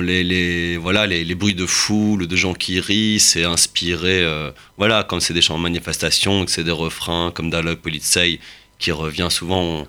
[0.00, 5.20] les, voilà, les, bruits de foule, de gens qui rient, c'est inspiré, euh, voilà, comme
[5.20, 8.40] c'est des chants de manifestation, que c'est des refrains comme Dialogue Politsei
[8.78, 9.86] qui revient souvent.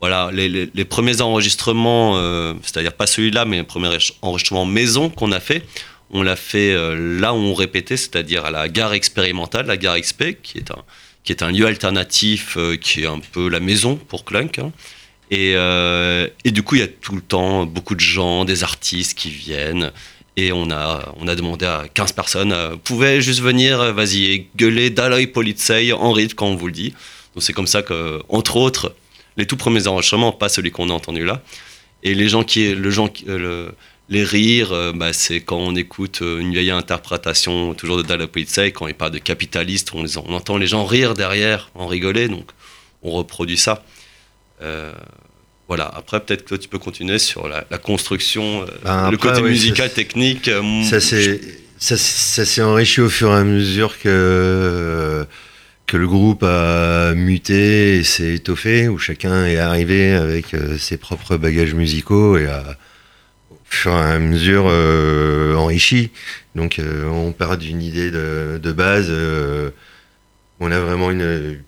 [0.00, 5.40] voilà, les, premiers enregistrements, euh, c'est-à-dire pas celui-là, mais les premiers enregistrements maison qu'on a
[5.40, 5.62] fait,
[6.10, 9.98] on l'a fait euh, là où on répétait, c'est-à-dire à la gare expérimentale, la gare
[9.98, 10.84] XP, qui est un,
[11.24, 14.58] qui est un lieu alternatif, qui est un peu la maison pour Clunk.
[14.58, 14.72] Hein.
[15.32, 19.18] Euh, et, du coup, il y a tout le temps beaucoup de gens, des artistes
[19.18, 19.92] qui viennent.
[20.36, 24.48] Et on a, on a demandé à 15 personnes, euh, pouvez juste venir, euh, vas-y,
[24.54, 26.92] gueuler Dalai Politsei en rythme quand on vous le dit?
[27.34, 28.94] Donc c'est comme ça que, entre autres,
[29.38, 31.42] les tout premiers enregistrements, pas celui qu'on a entendu là,
[32.02, 33.74] et les gens qui, le,
[34.10, 38.86] les rires, bah, c'est quand on écoute une vieille interprétation, toujours de Dalai Politsei, quand
[38.88, 42.50] il parle de capitaliste, on entend les gens rire derrière, en rigoler, donc
[43.02, 43.82] on reproduit ça.
[44.62, 44.92] Euh,
[45.68, 49.92] voilà, après peut-être que tu peux continuer sur la, construction, euh, ben, le côté musical,
[49.92, 50.48] technique.
[50.48, 51.40] Euh, ça s'est
[51.78, 55.26] ça, s'est enrichi au fur et à mesure que,
[55.86, 61.36] que le groupe a muté et s'est étoffé, où chacun est arrivé avec ses propres
[61.36, 62.78] bagages musicaux et a
[63.50, 64.66] au fur et à mesure
[65.58, 66.12] enrichi.
[66.54, 69.12] Donc on part d'une idée de, de base,
[70.60, 71.58] on a vraiment une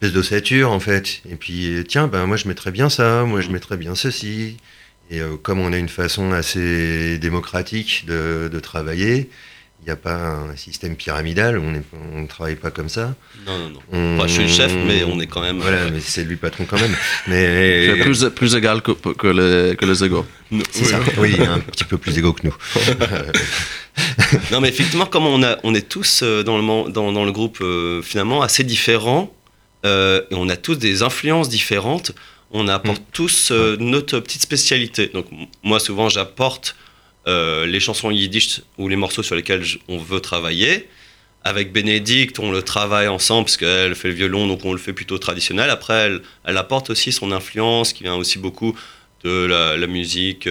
[0.00, 1.22] espèce d'ossature en fait.
[1.30, 4.56] Et puis tiens, ben moi je mettrais bien ça, moi je mettrais bien ceci.
[5.10, 9.28] Et euh, comme on a une façon assez démocratique de, de travailler,
[9.82, 13.14] il n'y a pas un système pyramidal, on ne travaille pas comme ça.
[13.46, 13.58] Non,
[13.92, 14.26] non, non.
[14.26, 15.58] je suis le chef, mais on est quand même.
[15.58, 16.94] Voilà, mais c'est lui patron quand même.
[17.28, 20.26] mais plus, plus égal que, que, les, que les égaux.
[20.70, 21.00] C'est ça.
[21.16, 22.54] Oui, un petit peu plus égaux que nous.
[24.52, 27.32] non, mais effectivement, comme on, a, on est tous euh, dans le, dans, dans le
[27.32, 29.32] groupe euh, finalement assez différents,
[29.84, 32.12] euh, et on a tous des influences différentes.
[32.50, 33.12] On apporte mm.
[33.12, 35.08] tous euh, notre petite spécialité.
[35.08, 35.26] Donc
[35.62, 36.76] moi souvent j'apporte
[37.26, 40.88] euh, les chansons yiddish ou les morceaux sur lesquels on veut travailler.
[41.42, 44.92] Avec Bénédicte, on le travaille ensemble parce qu'elle fait le violon, donc on le fait
[44.92, 45.70] plutôt traditionnel.
[45.70, 46.10] Après,
[46.44, 48.76] elle, apporte aussi son influence qui vient aussi beaucoup
[49.24, 50.46] de la, musique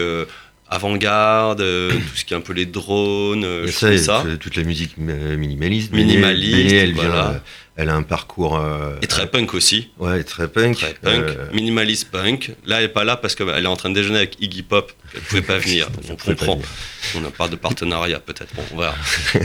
[0.69, 4.97] avant-garde, euh, tout ce qui est un peu les drones, euh, ça, toute la musique
[4.97, 5.91] minimaliste.
[5.91, 7.43] Minimaliste, Béné, elle, vient, voilà.
[7.79, 8.57] Euh, elle a un parcours.
[8.57, 9.89] euh, Et très punk aussi.
[9.97, 10.77] Ouais, très punk.
[10.77, 12.51] Très punk, Euh, minimaliste punk.
[12.65, 14.91] Là, elle est pas là parce qu'elle est en train de déjeuner avec Iggy Pop.
[15.15, 15.87] Elle pouvait pas venir.
[16.09, 16.55] On comprend.
[16.55, 16.67] venir.
[17.15, 18.53] On n'a pas de partenariat peut-être.
[18.55, 18.95] Bon, voilà.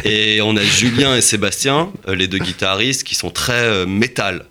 [0.05, 4.47] Et on a Julien et Sébastien, euh, les deux guitaristes, qui sont très euh, métal.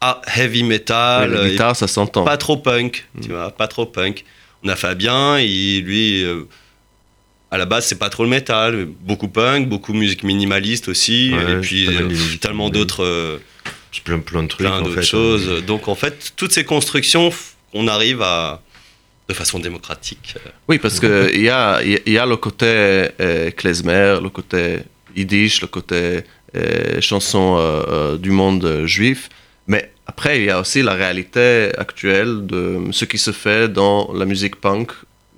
[0.00, 1.30] Ah, heavy metal.
[1.32, 2.24] La euh, guitare, ça s'entend.
[2.24, 3.32] pas trop punk, tu Mm.
[3.32, 4.24] vois, pas trop punk.
[4.64, 6.44] On a Fabien, il, lui, euh,
[7.52, 11.52] à la base, c'est pas trop le métal, beaucoup punk, beaucoup musique minimaliste aussi, Ouais,
[11.52, 12.08] et puis euh,
[12.40, 12.72] tellement minimalistes.
[12.74, 13.38] d'autres euh,
[14.04, 14.66] plein, plein de trucs.
[14.66, 15.48] plein en d'autres fait, choses.
[15.58, 15.60] hein.
[15.66, 17.30] Donc en fait, toutes ces constructions,
[17.74, 18.62] on arrive à
[19.28, 20.34] de façon démocratique.
[20.36, 22.66] euh, Oui, parce qu'il y a, il y a le côté
[23.20, 24.78] euh, klezmer, le côté
[25.14, 26.20] yiddish, le côté
[26.56, 29.28] euh, chanson euh, euh, du monde euh, juif.
[29.66, 34.10] Mais après, il y a aussi la réalité actuelle de ce qui se fait dans
[34.12, 34.90] la musique punk,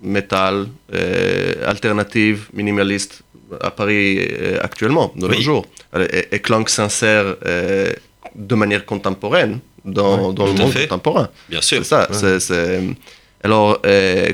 [0.05, 3.23] metal, euh, alternative, minimaliste
[3.61, 5.67] à Paris euh, actuellement, de nos jours.
[5.97, 7.93] Et, et Clank s'insère euh,
[8.35, 10.87] de manière contemporaine dans, dans le monde fait.
[10.87, 11.29] contemporain.
[11.49, 11.85] Bien sûr.
[11.85, 12.09] C'est ça.
[12.51, 12.95] Ouais.
[13.43, 13.81] Alors,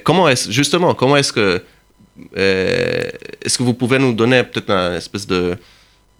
[0.04, 1.62] comment est-ce, justement, comment est-ce que,
[2.34, 5.56] est-ce que vous pouvez nous donner peut-être une espèce de,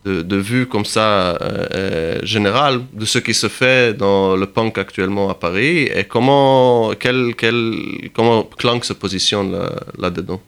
[0.04, 1.36] de, de vue comme ça euh,
[1.74, 6.92] euh, générale de ce qui se fait dans le punk actuellement à Paris et comment,
[6.98, 7.74] quel, quel,
[8.14, 10.40] comment Clank se positionne là, là-dedans?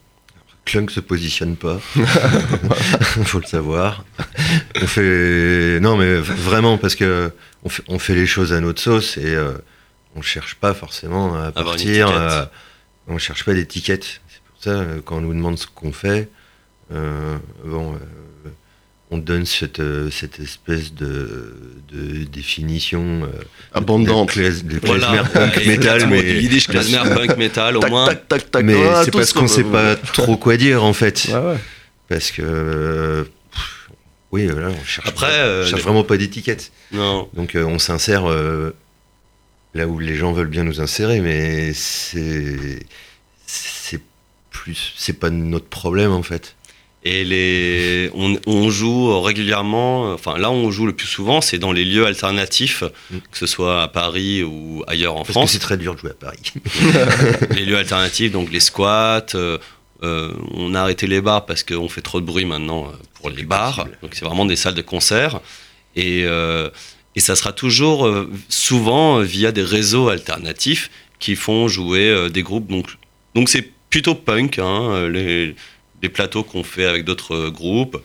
[0.64, 1.78] Clunk se positionne pas.
[3.24, 4.04] faut le savoir.
[4.80, 7.30] On fait non mais vraiment parce que
[7.64, 9.52] on fait, on fait les choses à notre sauce et euh,
[10.14, 12.08] on cherche pas forcément à partir.
[12.08, 12.50] à-
[13.08, 14.04] on cherche pas d'étiquette.
[14.28, 16.28] C'est pour ça euh, quand on nous demande ce qu'on fait,
[16.92, 17.96] euh, bon, euh,
[19.14, 21.54] on donne cette euh, cette espèce de,
[21.92, 23.26] de définition euh,
[23.74, 24.28] Abondante.
[24.28, 25.06] de, clas- de Voilà.
[25.08, 28.06] klezmer punk Et metal, mais Yiddish, klezmer, punk, metal, au moins.
[28.06, 28.64] tac, tac, tac.
[28.64, 31.26] mais voilà, c'est parce ce qu'on sait pas trop quoi dire en fait.
[31.28, 31.58] Ouais, ouais.
[32.08, 32.42] Parce que.
[32.44, 33.24] euh,
[34.32, 36.72] oui, voilà, on cherche, Après, euh, cherche vraiment pas d'étiquette.
[36.90, 37.28] Non.
[37.34, 38.74] Donc euh, on s'insère euh,
[39.74, 42.80] là où les gens veulent bien nous insérer, mais c'est.
[43.46, 44.00] C'est
[44.50, 44.94] plus.
[44.96, 46.56] C'est pas notre problème en fait.
[47.04, 51.72] Et les, on, on joue régulièrement, enfin là on joue le plus souvent, c'est dans
[51.72, 53.16] les lieux alternatifs, Mm.
[53.30, 55.50] que ce soit à Paris ou ailleurs en Parce que France.
[55.52, 56.52] c'est très dur de jouer à Paris.
[57.56, 59.26] les lieux alternatifs, donc les squats.
[59.34, 59.58] euh,
[60.04, 63.30] euh, on a arrêté les bars parce qu'on fait trop de bruit maintenant euh, pour
[63.30, 63.76] les bars.
[63.76, 63.98] possible.
[64.02, 65.40] Donc c'est vraiment des salles de concert.
[65.96, 66.70] Et, euh,
[67.16, 72.68] et ça sera toujours euh, souvent via des réseaux alternatifs qui font jouer des groupes.
[72.68, 72.86] Donc
[73.34, 75.54] donc c'est plutôt punk, hein, les,
[76.02, 77.96] les plateaux qu'on fait avec d'autres euh, groupes.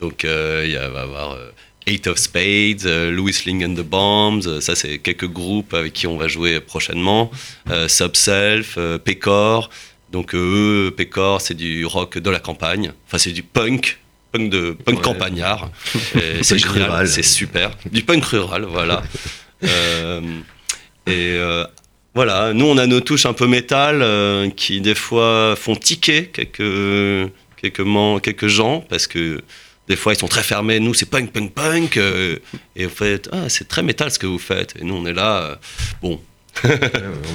[0.00, 1.50] Donc euh, il y a- va y avoir euh,
[1.86, 6.16] Eight of Spades, Louis Ling and the Bombs, ça c'est quelques groupes avec qui on
[6.16, 7.30] va jouer prochainement.
[7.88, 9.68] Subself, Pécor.
[10.10, 12.92] Donc eux, Pécor, c'est du rock de la campagne.
[13.06, 13.98] Enfin, c'est du punk,
[14.32, 15.02] punk de punk Ouais.
[15.02, 15.70] campagnard.
[16.42, 17.06] C'est rural.
[17.08, 17.72] c'est super.
[17.92, 19.02] Du punk rural, voilà.
[19.62, 20.20] Euh,
[21.06, 21.64] et euh,
[22.14, 26.26] voilà, nous on a nos touches un peu métal euh, qui des fois font tiquer
[26.26, 27.30] quelques
[27.70, 29.40] quelques man- quelques gens parce que
[29.88, 30.80] des fois ils sont très fermés.
[30.80, 32.38] Nous c'est punk punk punk euh,
[32.76, 34.74] et vous faites ah c'est très métal ce que vous faites.
[34.80, 35.54] Et nous on est là euh,
[36.02, 36.20] bon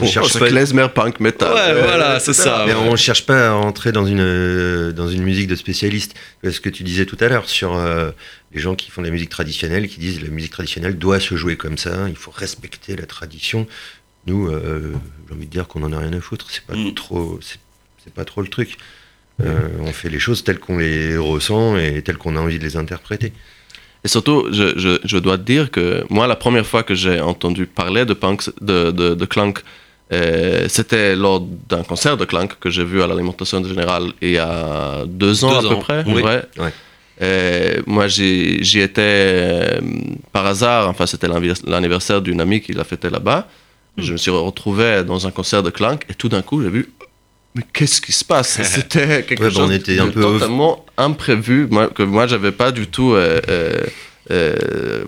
[0.01, 0.47] on cherche c'est pas.
[0.47, 1.53] klezmer, punk, metal.
[1.53, 2.63] Ouais, Euh, voilà, c'est ça.
[2.65, 2.79] Mais ouais.
[2.89, 6.15] on cherche pas à entrer dans une euh, dans une musique de spécialiste.
[6.49, 8.11] Ce que tu disais tout à l'heure sur euh,
[8.53, 11.35] les gens qui font de la musique traditionnelle, qui disent la musique traditionnelle doit se
[11.35, 13.67] jouer comme ça, il faut respecter la tradition.
[14.25, 14.93] Nous, euh,
[15.27, 16.47] j'ai envie de dire qu'on en a rien à foutre.
[16.49, 16.93] C'est pas Mm.
[16.93, 17.59] trop, c'est
[18.05, 18.77] c'est pas trop le truc.
[19.43, 22.63] Euh, on fait les choses telles qu'on les ressent et telles qu'on a envie de
[22.63, 23.31] les interpréter.
[24.03, 27.19] Et surtout, je, je, je dois te dire que moi, la première fois que j'ai
[27.19, 29.17] entendu parler de, punk, de, de,
[30.11, 34.37] euh, c'était lors d'un concert de Clank que j'ai vu à l'alimentation générale il y
[34.37, 36.03] a deux ans Deux à peu près.
[36.07, 36.21] oui.
[36.23, 36.41] ouais.
[36.57, 36.73] Ouais.
[37.21, 39.79] Et moi, j'y étais euh,
[40.31, 40.87] par hasard.
[40.87, 43.47] Enfin, c'était l'anniver- l'anniversaire d'une amie qui l'a fêté là-bas.
[43.97, 46.89] Je me suis retrouvé dans un concert de Clank et tout d'un coup, j'ai vu.
[47.55, 48.61] Mais qu'est-ce qui se passe?
[48.63, 52.27] C'était quelque Ouais, bah, on chose était de un peu- totalement imprévu, moi, que moi,
[52.27, 53.13] j'avais pas du tout.
[53.13, 53.83] euh, euh,
[54.31, 55.03] euh,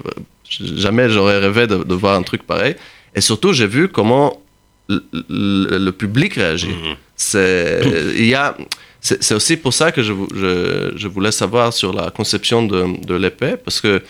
[0.49, 2.75] jamais j'aurais rêvé de, de voir un truc pareil.
[3.15, 4.41] Et surtout, j'ai vu comment
[4.89, 6.69] le, public réagit.
[6.69, 6.95] Mhm.
[7.15, 7.81] C'est
[8.17, 8.57] il y a
[8.99, 13.05] c'est c'est aussi pour ça que je, je, je voulais savoir sur la conception de,
[13.05, 14.01] de l'épée parce que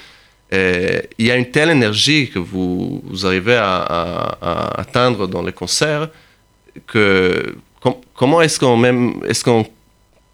[0.53, 5.27] euh, il y a une telle énergie que vous, vous arrivez à, à- à atteindre
[5.27, 6.09] dans les concerts
[6.87, 7.55] que
[8.21, 9.65] comment est-ce qu'on même est-ce qu'on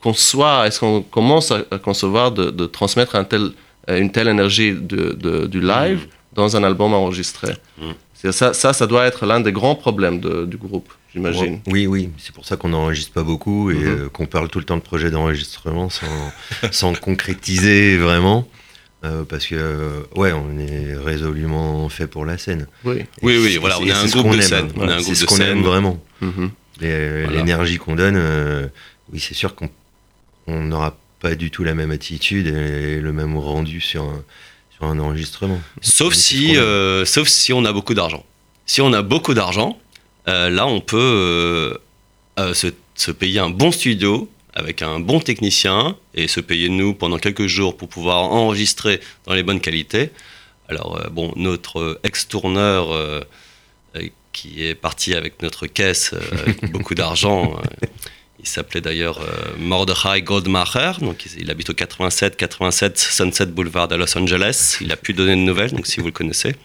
[0.03, 3.43] conçoit est-ce qu'on commence à, à concevoir de, de transmettre un tel,
[3.89, 6.01] euh, une telle énergie de, de- du live
[6.33, 7.53] dans un album enregistré?
[8.13, 11.61] C'est ça, ça ça doit être l'un des grands problèmes de- du groupe j'imagine.
[11.67, 13.87] Oui, oui, c'est pour ça qu'on n'enregistre pas beaucoup et Mhm.
[13.87, 16.15] euh, qu'on parle tout le temps de projets d'enregistrement sans,
[16.71, 18.47] sans concrétiser vraiment.
[19.05, 19.55] Euh, parce que,
[20.15, 22.65] ouais, on est résolument fait pour la scène.
[22.83, 23.05] Oui.
[23.21, 24.41] Oui, Et oui, voilà, on est c'est un groupe de aime.
[24.41, 24.69] scène.
[24.75, 25.61] On est un C'est groupe ce de qu'on aime scène.
[25.71, 25.97] vraiment.
[26.21, 26.49] Mhm.
[26.79, 27.27] Voilà.
[27.27, 28.67] L'énergie qu'on donne, euh,
[29.11, 29.69] oui, c'est sûr qu'on
[30.47, 34.23] on n'aura pas du tout la même attitude et le même rendu sur un,
[34.75, 35.59] sur un enregistrement.
[35.81, 38.25] Sauf si, euh, sauf si on a beaucoup d'argent.
[38.65, 39.79] Si on a beaucoup d'argent,
[40.27, 41.77] euh, là, on peut euh,
[42.39, 46.93] euh, se, se payer un bon studio avec un bon technicien et se payer nous
[46.93, 50.11] pendant quelques jours pour pouvoir enregistrer dans les bonnes qualités.
[50.69, 53.21] Alors, euh, bon, notre euh, ex-tourneur euh,
[53.95, 54.07] euh,
[54.37, 57.87] qui est parti avec notre caisse, euh, avec beaucoup d'argent, euh,
[58.39, 59.25] il s'appelait d'ailleurs euh,
[59.57, 64.77] Mordechai Goldmacher, donc il, il habite au 87, 87 Sunset Boulevard à Los Angeles.
[64.79, 66.55] Il a pu donner de nouvelles, donc si vous le connaissez.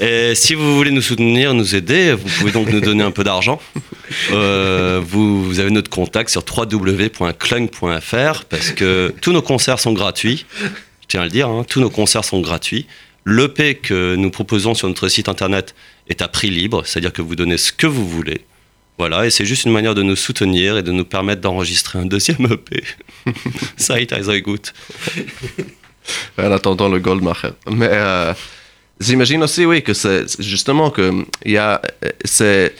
[0.00, 3.24] Et si vous voulez nous soutenir, nous aider, vous pouvez donc nous donner un peu
[3.24, 3.60] d'argent.
[4.30, 10.46] Euh, vous, vous avez notre contact sur www.clung.fr parce que tous nos concerts sont gratuits.
[10.62, 12.86] Je tiens à le dire, hein, tous nos concerts sont gratuits.
[13.26, 15.74] L'EP que nous proposons sur notre site internet
[16.08, 18.42] est à prix libre, c'est-à-dire que vous donnez ce que vous voulez.
[18.98, 22.06] Voilà, et c'est juste une manière de nous soutenir et de nous permettre d'enregistrer un
[22.06, 22.82] deuxième EP.
[23.76, 24.72] Seid also gut.
[26.38, 27.50] en attendant le Goldmacher.
[27.70, 28.32] Mais euh,
[29.00, 31.12] j'imagine aussi, oui, que c'est justement que
[31.44, 31.82] il y a,
[32.24, 32.72] c'est,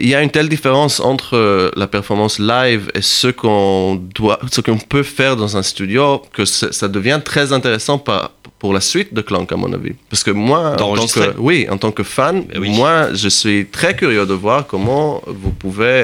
[0.00, 4.60] il y a une telle différence entre la performance live et ce qu'on doit, ce
[4.60, 8.32] qu'on peut faire dans un studio que ça devient très intéressant par-
[8.62, 9.94] pour la suite de Clank, à mon avis.
[10.10, 12.68] Parce que moi, en tant que, oui, en tant que fan, oui.
[12.80, 16.00] moi, je suis très curieux de voir comment vous pouvez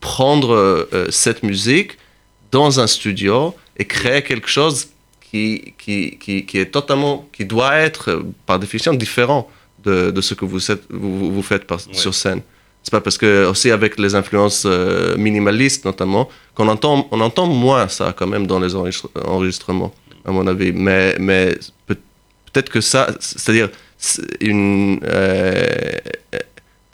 [0.00, 1.92] prendre euh, cette musique
[2.52, 3.36] dans un studio
[3.76, 4.76] et créer quelque chose
[5.26, 9.42] qui, qui, qui, qui est totalement, qui doit être euh, par définition différent
[9.86, 12.40] de, de ce que vous, êtes- vous, vous faites par- sur scène.
[12.84, 17.48] C'est pas parce que aussi avec les influences euh, minimalistes notamment qu'on entend, on entend
[17.48, 19.92] moins ça quand même dans les enregistre- enregistrements
[20.26, 20.72] à mon avis.
[20.72, 21.56] Mais, mais
[21.86, 21.96] peut-
[22.52, 23.68] peut-être que ça, c'est-à-dire
[24.40, 25.66] une, euh,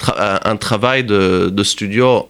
[0.00, 2.28] tra- un travail de, de studio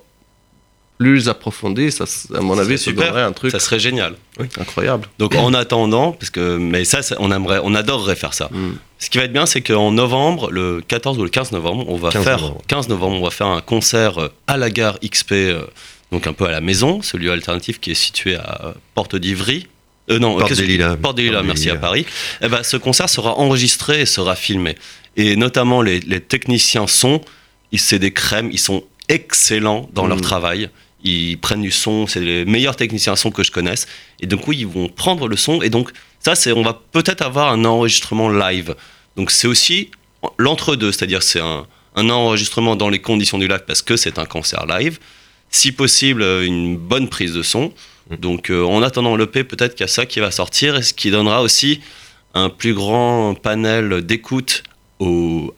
[0.98, 3.06] plus approfondi, ça, à mon Ça avis, serait ça super.
[3.08, 4.14] donnerait un truc Ça serait génial.
[4.58, 5.08] incroyable.
[5.18, 8.48] Donc en attendant, parce que mais ça, ça, on aimerait, on adorerait faire ça.
[8.52, 8.74] Mm.
[9.00, 11.96] Ce qui va être bien, c'est qu'en novembre, le 14 ou le 15 novembre, on
[11.96, 12.62] va 15 faire novembre.
[12.68, 15.62] 15 novembre, on va faire un concert euh, à la gare XP, euh,
[16.12, 19.16] donc un peu à la maison, ce lieu alternatif qui est situé à euh, Porte
[19.16, 19.66] d'Ivry.
[20.10, 20.96] Euh, non, Porte des Lilas.
[20.96, 21.76] Porte des Lilas, Porte des merci à.
[21.76, 22.06] Paris.
[22.42, 24.76] Eh ben, ce concert sera enregistré et sera filmé.
[25.16, 27.20] Et notamment les, les techniciens son,
[27.76, 30.22] c'est des crèmes, ils sont excellents dans leur Mm.
[30.22, 30.70] travail.
[31.04, 33.86] Ils prennent du son, c'est les meilleurs techniciens son que je connaisse.
[34.20, 35.60] Et donc oui, ils vont prendre le son.
[35.62, 35.90] Et donc
[36.20, 38.74] ça, c'est, on va peut-être avoir un enregistrement live.
[39.16, 39.90] Donc c'est aussi
[40.38, 44.24] l'entre-deux, c'est-à-dire c'est un, un enregistrement dans les conditions du live parce que c'est un
[44.26, 44.98] concert live.
[45.50, 47.72] Si possible, une bonne prise de son.
[48.10, 50.92] Donc euh, en attendant l'EP, peut-être qu'il y a ça qui va sortir et ce
[50.92, 51.80] qui donnera aussi
[52.34, 54.62] un plus grand panel d'écoute
[54.98, 55.52] aux,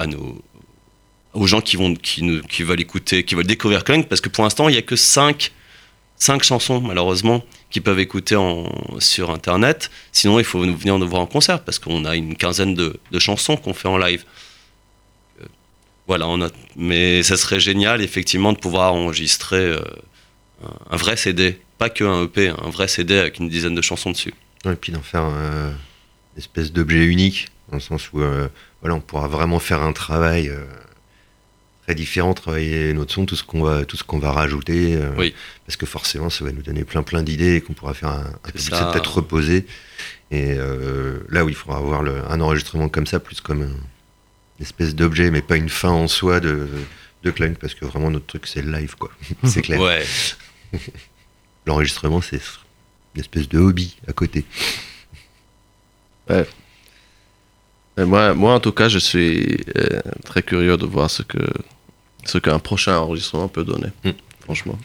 [1.46, 4.72] gens qui, vont, qui, veulent écouter, qui veulent découvrir Clunk, parce que pour l'instant, il
[4.72, 5.50] n'y a que 5,
[6.42, 8.36] chansons, malheureusement, qui peuvent écouter
[8.98, 9.90] sur Internet.
[10.12, 13.56] Sinon, il faut venir nous voir en concert, parce qu'on a une quinzaine de, chansons
[13.56, 14.24] qu'on fait en live.
[15.40, 15.46] Euh,
[16.06, 16.26] Voilà,
[16.76, 19.80] mais ça serait génial, effectivement, de pouvoir enregistrer euh,
[20.90, 24.10] un vrai CD, pas que un EP, un vrai CD avec une dizaine de chansons
[24.10, 24.34] dessus.
[24.64, 28.48] Et puis d'en faire euh, une espèce d'objet unique, dans le sens où euh,
[28.80, 30.64] voilà, on pourra vraiment faire un travail euh,
[31.84, 34.94] très différent, travailler notre son, tout ce qu'on va, tout ce qu'on va rajouter.
[34.96, 35.34] euh, Oui.
[35.66, 38.24] Parce que forcément, ça va nous donner plein plein d'idées et qu'on pourra faire un,
[38.44, 39.66] un public peut-être reposé.
[40.30, 40.54] Et
[41.28, 43.66] là où il faudra avoir le- un enregistrement comme ça, plus comme un-
[44.58, 46.68] une espèce d'objet, mais pas une fin en soi de,
[47.22, 49.10] de parce que vraiment notre truc c'est le live, quoi.
[49.44, 49.80] c'est clair.
[49.80, 50.04] Ouais.
[51.66, 52.40] L'enregistrement, c'est
[53.14, 54.44] une espèce de hobby à côté.
[56.30, 61.38] Et moi, moi, en tout cas, je suis euh, très curieux de voir ce que
[62.24, 63.88] ce qu'un prochain enregistrement peut donner.
[64.04, 64.10] Mm.
[64.40, 64.78] Franchement.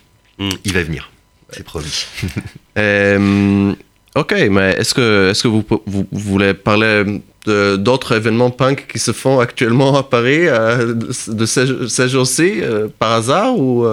[0.64, 1.12] Il va venir,
[1.52, 2.06] c'est promis.
[2.78, 3.74] Euh,
[4.16, 9.00] ok, mais est-ce que est-ce que vous, vous, vous voulez parler d'autres événements punk qui
[9.00, 13.86] se font actuellement à Paris euh, de, de ces, ces jours-ci euh, par hasard ou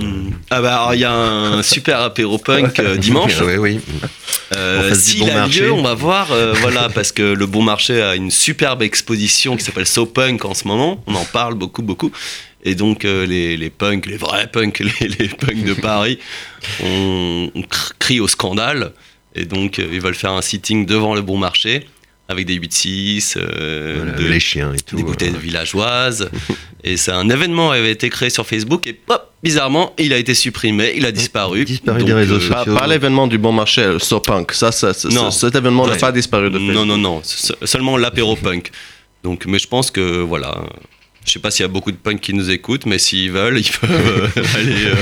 [0.00, 0.04] euh,
[0.50, 3.40] Ah bah il y a un super apéro punk euh, dimanche.
[3.42, 3.80] oui, oui.
[4.56, 5.60] Euh, S'il Bon a Marché.
[5.60, 9.56] lieu, on va voir, euh, voilà, parce que le Bon Marché a une superbe exposition
[9.56, 11.02] qui s'appelle So Punk en ce moment.
[11.06, 12.10] On en parle beaucoup, beaucoup.
[12.64, 16.18] Et donc les, les punks, les vrais punks, les, les punks de Paris,
[16.82, 18.92] on, on cr- crie au scandale.
[19.34, 21.86] Et donc ils veulent faire un sitting devant le Bon Marché
[22.28, 24.96] avec des 8-6, euh, Voilà, de- les chiens et tout.
[24.96, 26.30] des bouteilles euh, villageoises.
[26.84, 30.34] et c'est un événement avait été créé sur Facebook et pop, bizarrement, il a été
[30.34, 31.64] supprimé, il a disparu.
[31.66, 32.74] Disparu Donc, des réseaux euh, sociaux.
[32.74, 34.52] Pas, l'événement du bon marché, le Sopunk.
[34.52, 35.30] Ça, ça, ça- Non.
[35.30, 36.74] cet événement n'a pas disparu de Facebook.
[36.74, 38.70] Non, non, non, se- seulement l'apéro punk.
[39.22, 40.56] Donc, mais je pense que voilà.
[41.26, 43.58] Je sais pas s'il y a beaucoup de punks qui nous écoutent, mais s'ils veulent,
[43.58, 43.90] ils peuvent
[44.36, 44.94] euh, aller euh,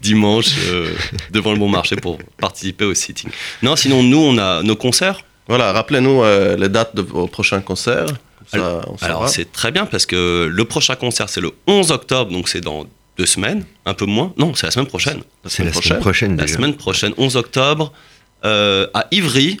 [0.00, 0.92] dimanche euh,
[1.30, 3.30] devant le bon marché pour participer au sitting.
[3.62, 5.22] Non, sinon nous on a nos concerts.
[5.48, 8.06] Voilà, rappelez-nous euh, les dates de vos prochains concerts.
[8.46, 8.80] Ça.
[9.02, 12.60] Alors c'est très bien parce que le prochain concert c'est le 11 octobre, donc c'est
[12.62, 12.86] dans
[13.18, 14.32] deux semaines, un peu moins.
[14.38, 15.22] Non, c'est la semaine prochaine.
[15.44, 16.54] la C'est la semaine semaine prochaine La déjà.
[16.56, 17.92] semaine prochaine, 11 octobre,
[18.44, 19.58] euh, à Ivry.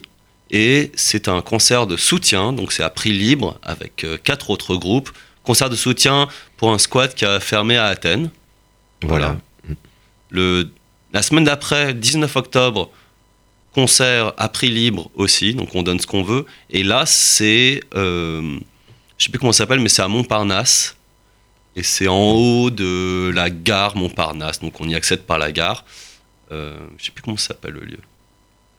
[0.50, 4.76] Et c'est un concert de soutien, donc c'est à prix libre avec euh, quatre autres
[4.76, 5.10] groupes.
[5.42, 8.30] Concert de soutien pour un squat qui a fermé à Athènes.
[9.02, 9.36] Voilà.
[10.30, 10.68] Le,
[11.12, 12.90] la semaine d'après, 19 octobre,
[13.74, 16.46] concert à prix libre aussi, donc on donne ce qu'on veut.
[16.70, 18.58] Et là, c'est, euh,
[19.18, 20.96] je sais plus comment ça s'appelle, mais c'est à Montparnasse.
[21.76, 25.84] Et c'est en haut de la gare Montparnasse, donc on y accède par la gare.
[26.50, 27.98] Euh, je sais plus comment ça s'appelle le lieu.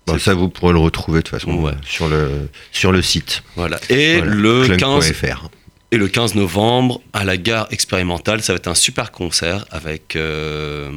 [0.08, 1.72] Bon, ça, vous pourrez le retrouver de toute façon Ouais.
[1.86, 3.44] sur, le, sur le site.
[3.56, 3.80] Voilà.
[3.90, 5.24] Et Voilà, le clunk.fr.
[5.24, 5.50] 15
[5.92, 10.16] Et le 15 novembre, à la gare expérimentale, ça va être un super concert avec,
[10.16, 10.90] euh,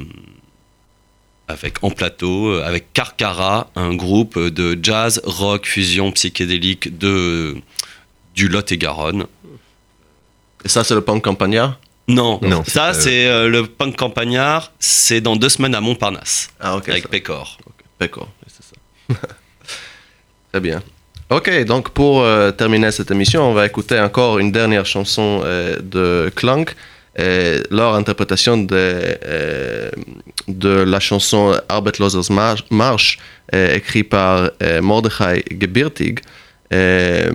[1.52, 7.54] avec en plateau, euh, avec Carcara, un groupe de jazz, rock, fusion psychédélique de,
[8.34, 9.26] du Lot-et-Garonne.
[10.64, 11.78] Et ça, c'est le punk campagnard?
[12.08, 15.80] Non, Non, ça c'est, euh, c'est euh, le punk campagnard, c'est dans deux semaines à
[15.80, 16.88] Montparnasse, Ah, ok.
[16.88, 17.58] avec ça- Pécor.
[18.00, 19.20] D'accord, c'est ça.
[20.52, 20.82] Très bien.
[21.30, 25.78] Ok, donc pour euh, terminer cette émission, on va écouter encore une dernière chanson euh,
[25.80, 26.74] de Clunk, euh,
[27.18, 29.90] leur interprétation de, euh,
[30.48, 33.18] de la chanson Arbeitslosers Marsch, Marsch
[33.54, 36.20] euh, écrite par euh, Mordechai Gebirtig,
[36.72, 37.30] euh,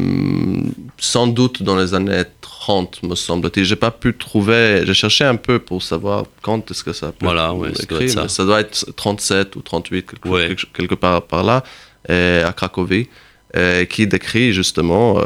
[0.98, 3.66] sans doute dans les années 30, me semble-t-il.
[3.66, 7.12] J'ai pas pu trouver, j'ai cherché un peu pour savoir quand est-ce que ça a
[7.12, 8.44] pu Voilà, être ouais, ça doit écrit, être ça.
[8.46, 10.48] doit être 37 ou 38, quelque, Ouais.
[10.48, 11.64] quelque- quelque part par là,
[12.10, 13.08] euh, à Cracovie,
[13.56, 15.24] euh, qui décrit justement euh,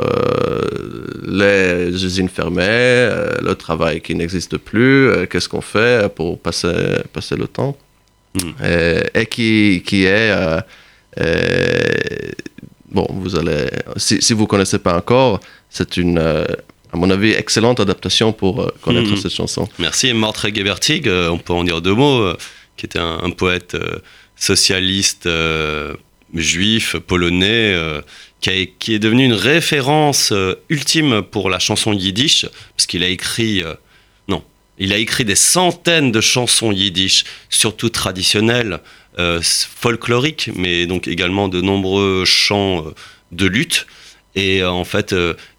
[1.27, 7.35] les usines fermées, euh, le travail qui n'existe plus, qu'est-ce qu'on fait pour passer, passer
[7.35, 7.77] le temps,
[8.33, 8.39] Mm.
[8.61, 10.31] Euh, et qui, qui est...
[12.91, 13.67] bon, vous allez...
[13.97, 18.71] Si, si vous ne connaissez pas encore, c'est une, à mon avis, excellente adaptation pour
[18.81, 19.17] connaître Mhm.
[19.17, 19.67] cette chanson.
[19.79, 20.13] Merci.
[20.13, 22.33] Mordechai Gebertig, on peut en dire deux mots,
[22.77, 23.75] qui était un, un poète
[24.37, 25.27] socialiste
[26.33, 28.01] juif, polonais, euh,
[28.39, 33.63] qui, est devenu une référence euh, ultime pour la chanson yiddish, parce qu'il a écrit,
[33.63, 33.73] euh,
[34.27, 34.43] non,
[34.77, 38.79] il a écrit des centaines de chansons yiddish, surtout traditionnelles,
[39.75, 42.85] folkloriques, mais donc également de nombreux chants
[43.33, 43.85] de lutte.
[44.35, 45.13] Et en fait,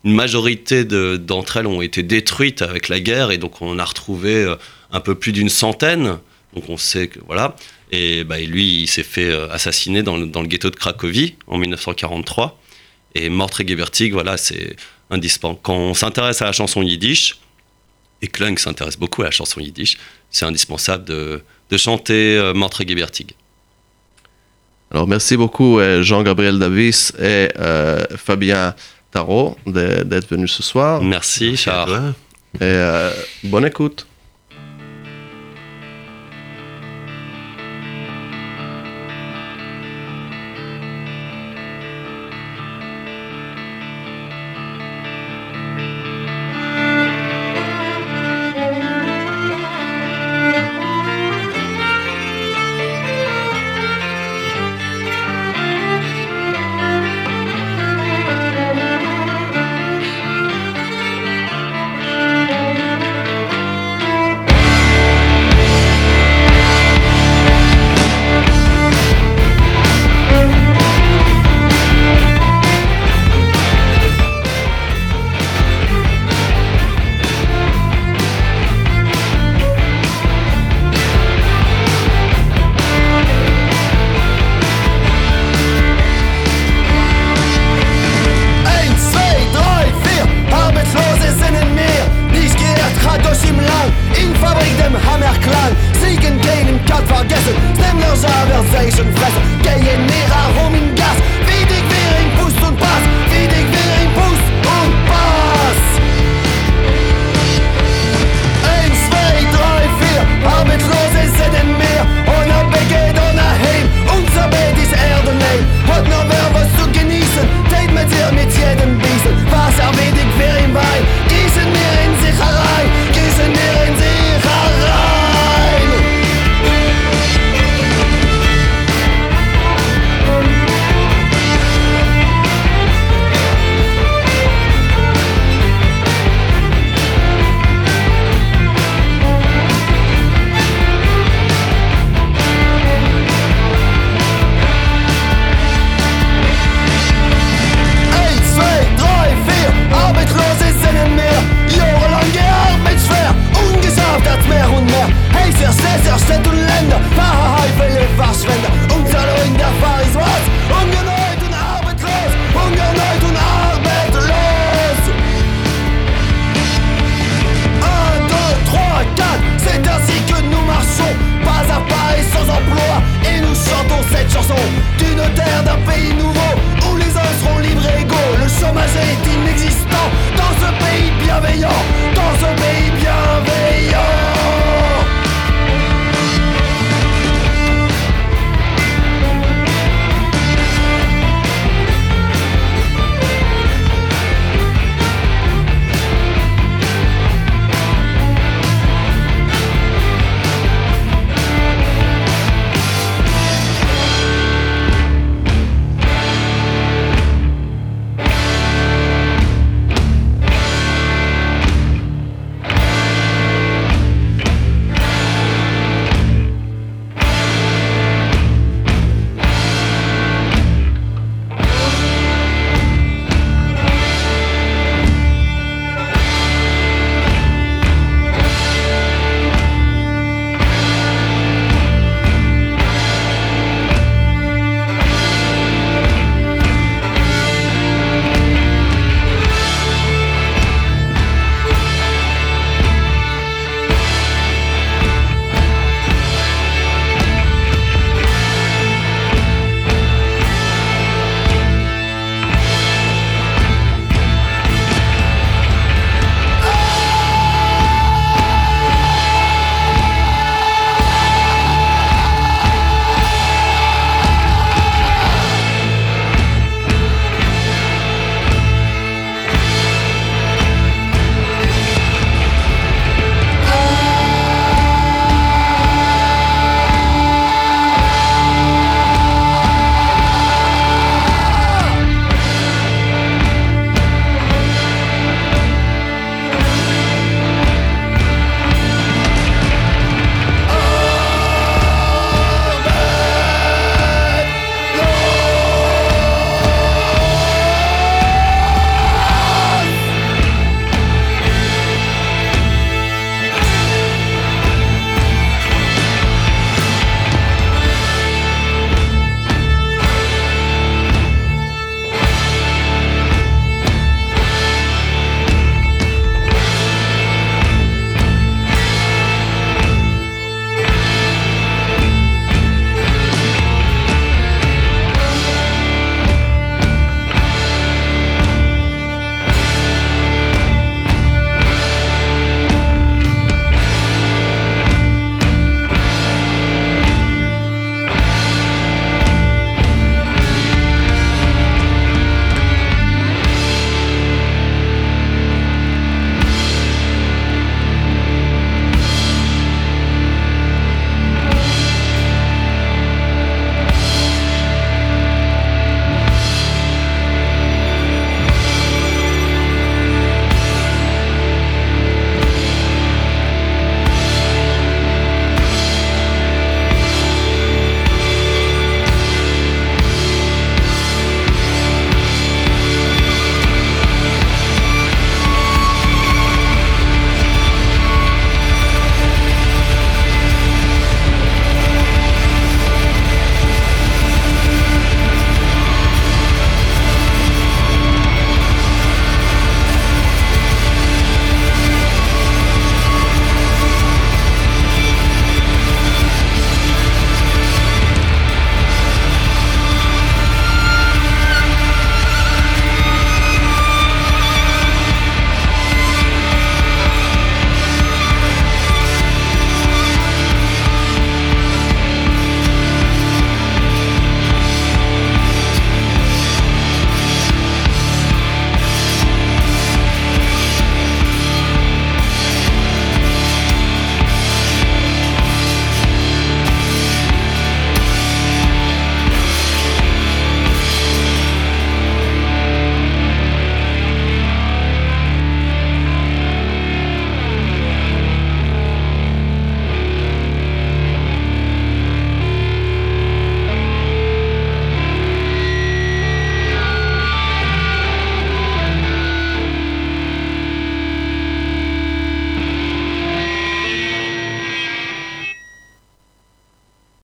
[0.05, 3.85] une majorité de- d'entre elles ont été détruites avec la guerre, et donc on a
[3.85, 4.57] retrouvé
[4.91, 6.19] un peu plus d'une centaine.
[6.55, 7.57] Donc on sait que voilà.
[7.91, 11.37] Et bah, lui, il s'est fait euh, assassiner dans le, dans le ghetto de Cracovie
[11.47, 12.59] en 1943.
[13.15, 14.77] Et Mordechai Gebertig, voilà, c'est
[15.11, 15.61] indispensable.
[15.63, 17.39] Quand on s'intéresse à la chanson yiddish,
[18.23, 19.99] et Klunk s'intéresse beaucoup à la chanson yiddish,
[20.31, 23.35] c'est indispensable de, de chanter euh, Mordechai Gebertig.
[24.93, 28.75] Alors, merci beaucoup euh, Jean-Gabriel Davis et euh, Fabien
[29.11, 31.03] Tarot d'être venus ce soir.
[31.03, 32.13] Merci, Charles.
[32.57, 33.11] Et euh,
[33.45, 34.07] bonne écoute.